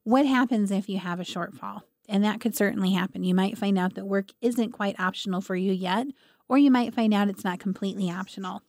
what 0.06 0.26
happens 0.26 0.72
if 0.72 0.88
you 0.88 1.00
have 1.00 1.20
a 1.20 1.24
shortfall? 1.24 1.82
And 2.08 2.24
that 2.24 2.40
could 2.40 2.56
certainly 2.56 2.94
happen. 2.94 3.26
You 3.26 3.36
might 3.36 3.58
find 3.58 3.78
out 3.78 3.96
that 3.96 4.06
work 4.06 4.30
isn't 4.40 4.72
quite 4.72 4.98
optional 5.00 5.42
for 5.42 5.58
you 5.58 5.74
yet, 5.74 6.08
or 6.48 6.58
you 6.58 6.72
might 6.72 6.94
find 6.94 7.14
out 7.14 7.28
it's 7.28 7.44
not 7.44 7.60
completely 7.60 8.10
optional. 8.10 8.62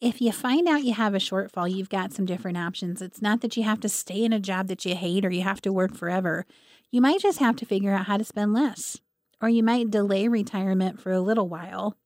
If 0.00 0.20
you 0.20 0.30
find 0.30 0.68
out 0.68 0.84
you 0.84 0.94
have 0.94 1.14
a 1.14 1.18
shortfall, 1.18 1.68
you've 1.68 1.88
got 1.88 2.12
some 2.12 2.26
different 2.26 2.58
options. 2.58 3.02
It's 3.02 3.20
not 3.20 3.40
that 3.40 3.56
you 3.56 3.64
have 3.64 3.80
to 3.80 3.88
stay 3.88 4.22
in 4.22 4.32
a 4.32 4.38
job 4.38 4.68
that 4.68 4.84
you 4.84 4.94
hate 4.94 5.24
or 5.24 5.30
you 5.30 5.42
have 5.42 5.60
to 5.62 5.72
work 5.72 5.96
forever. 5.96 6.46
You 6.92 7.00
might 7.00 7.20
just 7.20 7.40
have 7.40 7.56
to 7.56 7.66
figure 7.66 7.92
out 7.92 8.06
how 8.06 8.16
to 8.16 8.24
spend 8.24 8.52
less 8.52 9.00
or 9.40 9.48
you 9.48 9.62
might 9.62 9.90
delay 9.90 10.28
retirement 10.28 11.00
for 11.00 11.12
a 11.12 11.20
little 11.20 11.48
while, 11.48 11.96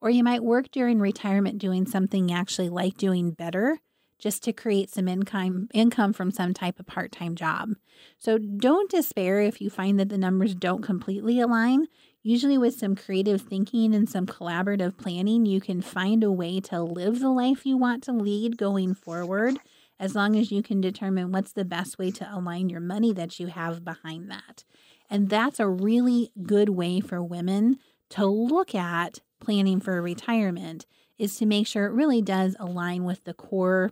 or 0.00 0.10
you 0.10 0.24
might 0.24 0.42
work 0.42 0.70
during 0.70 0.98
retirement 0.98 1.58
doing 1.58 1.86
something 1.86 2.28
you 2.28 2.36
actually 2.36 2.68
like 2.68 2.96
doing 2.96 3.30
better 3.30 3.78
just 4.22 4.44
to 4.44 4.52
create 4.52 4.88
some 4.88 5.08
income 5.08 5.68
income 5.74 6.12
from 6.12 6.30
some 6.30 6.54
type 6.54 6.78
of 6.78 6.86
part-time 6.86 7.34
job. 7.34 7.70
So 8.18 8.38
don't 8.38 8.88
despair 8.88 9.40
if 9.40 9.60
you 9.60 9.68
find 9.68 9.98
that 9.98 10.10
the 10.10 10.16
numbers 10.16 10.54
don't 10.54 10.80
completely 10.80 11.40
align. 11.40 11.88
Usually 12.22 12.56
with 12.56 12.78
some 12.78 12.94
creative 12.94 13.42
thinking 13.42 13.96
and 13.96 14.08
some 14.08 14.26
collaborative 14.26 14.96
planning, 14.96 15.44
you 15.44 15.60
can 15.60 15.82
find 15.82 16.22
a 16.22 16.30
way 16.30 16.60
to 16.60 16.80
live 16.80 17.18
the 17.18 17.30
life 17.30 17.66
you 17.66 17.76
want 17.76 18.04
to 18.04 18.12
lead 18.12 18.56
going 18.56 18.94
forward 18.94 19.58
as 19.98 20.14
long 20.14 20.36
as 20.36 20.52
you 20.52 20.62
can 20.62 20.80
determine 20.80 21.32
what's 21.32 21.52
the 21.52 21.64
best 21.64 21.98
way 21.98 22.12
to 22.12 22.28
align 22.32 22.68
your 22.68 22.80
money 22.80 23.12
that 23.12 23.40
you 23.40 23.48
have 23.48 23.84
behind 23.84 24.30
that. 24.30 24.62
And 25.10 25.28
that's 25.28 25.58
a 25.58 25.68
really 25.68 26.30
good 26.44 26.68
way 26.68 27.00
for 27.00 27.20
women 27.20 27.78
to 28.10 28.24
look 28.24 28.72
at 28.72 29.18
planning 29.40 29.80
for 29.80 30.00
retirement 30.00 30.86
is 31.18 31.36
to 31.38 31.46
make 31.46 31.66
sure 31.66 31.86
it 31.86 31.92
really 31.92 32.22
does 32.22 32.54
align 32.60 33.02
with 33.02 33.24
the 33.24 33.34
core 33.34 33.90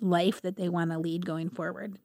life 0.00 0.40
that 0.42 0.56
they 0.56 0.68
want 0.68 0.90
to 0.90 0.98
lead 0.98 1.26
going 1.26 1.50
forward. 1.50 1.98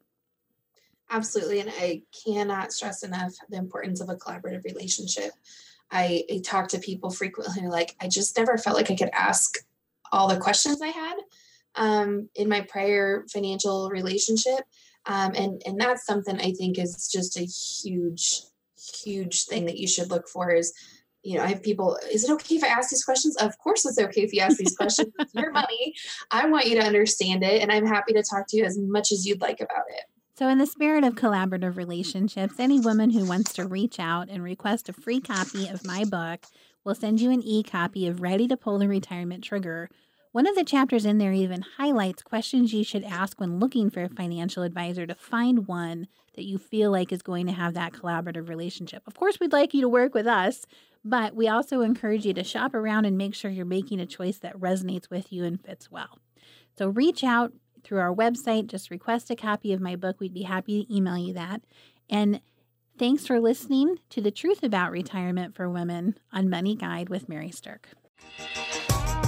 Absolutely. 1.10 1.60
And 1.60 1.70
I 1.78 2.02
cannot 2.24 2.72
stress 2.72 3.02
enough 3.02 3.34
the 3.50 3.56
importance 3.56 4.00
of 4.00 4.08
a 4.08 4.16
collaborative 4.16 4.64
relationship. 4.64 5.32
I, 5.90 6.24
I 6.32 6.40
talk 6.42 6.68
to 6.68 6.78
people 6.78 7.10
frequently 7.10 7.68
like, 7.68 7.94
I 8.00 8.08
just 8.08 8.36
never 8.36 8.56
felt 8.56 8.76
like 8.76 8.90
I 8.90 8.96
could 8.96 9.10
ask 9.12 9.58
all 10.12 10.28
the 10.28 10.40
questions 10.40 10.80
I 10.80 10.88
had 10.88 11.16
um, 11.76 12.28
in 12.34 12.48
my 12.48 12.62
prior 12.62 13.26
financial 13.32 13.90
relationship. 13.90 14.60
Um, 15.06 15.34
and, 15.34 15.62
and 15.66 15.78
that's 15.78 16.06
something 16.06 16.40
I 16.40 16.52
think 16.52 16.78
is 16.78 17.08
just 17.12 17.36
a 17.36 17.44
huge 17.44 18.42
huge 19.02 19.44
thing 19.44 19.66
that 19.66 19.78
you 19.78 19.88
should 19.88 20.10
look 20.10 20.28
for 20.28 20.50
is 20.50 20.72
you 21.24 21.38
know, 21.38 21.44
I 21.44 21.48
have 21.48 21.62
people, 21.62 21.98
is 22.12 22.24
it 22.24 22.32
okay 22.32 22.56
if 22.56 22.64
I 22.64 22.68
ask 22.68 22.90
these 22.90 23.04
questions? 23.04 23.34
Of 23.36 23.58
course 23.58 23.86
it's 23.86 23.98
okay 23.98 24.22
if 24.22 24.32
you 24.32 24.40
ask 24.40 24.58
these 24.58 24.76
questions. 24.76 25.12
It's 25.18 25.34
your 25.34 25.50
money. 25.52 25.94
I 26.30 26.46
want 26.46 26.66
you 26.66 26.74
to 26.76 26.86
understand 26.86 27.42
it. 27.42 27.62
And 27.62 27.72
I'm 27.72 27.86
happy 27.86 28.12
to 28.12 28.22
talk 28.22 28.46
to 28.48 28.56
you 28.56 28.64
as 28.64 28.78
much 28.78 29.10
as 29.10 29.26
you'd 29.26 29.40
like 29.40 29.60
about 29.60 29.84
it. 29.88 30.04
So, 30.36 30.48
in 30.48 30.58
the 30.58 30.66
spirit 30.66 31.04
of 31.04 31.14
collaborative 31.14 31.76
relationships, 31.76 32.54
any 32.58 32.80
woman 32.80 33.10
who 33.10 33.24
wants 33.24 33.52
to 33.52 33.66
reach 33.66 34.00
out 34.00 34.28
and 34.28 34.42
request 34.42 34.88
a 34.88 34.92
free 34.92 35.20
copy 35.20 35.68
of 35.68 35.86
my 35.86 36.04
book 36.04 36.40
will 36.82 36.96
send 36.96 37.20
you 37.20 37.30
an 37.30 37.40
e 37.42 37.62
copy 37.62 38.08
of 38.08 38.20
Ready 38.20 38.48
to 38.48 38.56
Pull 38.56 38.78
the 38.78 38.88
Retirement 38.88 39.44
Trigger. 39.44 39.88
One 40.34 40.48
of 40.48 40.56
the 40.56 40.64
chapters 40.64 41.06
in 41.06 41.18
there 41.18 41.32
even 41.32 41.64
highlights 41.76 42.24
questions 42.24 42.74
you 42.74 42.82
should 42.82 43.04
ask 43.04 43.38
when 43.38 43.60
looking 43.60 43.88
for 43.88 44.02
a 44.02 44.08
financial 44.08 44.64
advisor 44.64 45.06
to 45.06 45.14
find 45.14 45.68
one 45.68 46.08
that 46.34 46.42
you 46.42 46.58
feel 46.58 46.90
like 46.90 47.12
is 47.12 47.22
going 47.22 47.46
to 47.46 47.52
have 47.52 47.74
that 47.74 47.92
collaborative 47.92 48.48
relationship. 48.48 49.04
Of 49.06 49.14
course, 49.14 49.38
we'd 49.38 49.52
like 49.52 49.72
you 49.72 49.80
to 49.82 49.88
work 49.88 50.12
with 50.12 50.26
us, 50.26 50.66
but 51.04 51.36
we 51.36 51.46
also 51.46 51.82
encourage 51.82 52.26
you 52.26 52.34
to 52.34 52.42
shop 52.42 52.74
around 52.74 53.04
and 53.04 53.16
make 53.16 53.32
sure 53.32 53.48
you're 53.48 53.64
making 53.64 54.00
a 54.00 54.06
choice 54.06 54.38
that 54.38 54.58
resonates 54.58 55.08
with 55.08 55.32
you 55.32 55.44
and 55.44 55.64
fits 55.64 55.88
well. 55.88 56.18
So 56.76 56.88
reach 56.88 57.22
out 57.22 57.52
through 57.84 58.00
our 58.00 58.12
website, 58.12 58.66
just 58.66 58.90
request 58.90 59.30
a 59.30 59.36
copy 59.36 59.72
of 59.72 59.80
my 59.80 59.94
book. 59.94 60.16
We'd 60.18 60.34
be 60.34 60.42
happy 60.42 60.82
to 60.82 60.92
email 60.92 61.16
you 61.16 61.32
that. 61.34 61.62
And 62.10 62.40
thanks 62.98 63.24
for 63.24 63.38
listening 63.38 63.98
to 64.10 64.20
The 64.20 64.32
Truth 64.32 64.64
About 64.64 64.90
Retirement 64.90 65.54
for 65.54 65.70
Women 65.70 66.18
on 66.32 66.50
Money 66.50 66.74
Guide 66.74 67.08
with 67.08 67.28
Mary 67.28 67.50
Sterk 67.50 67.84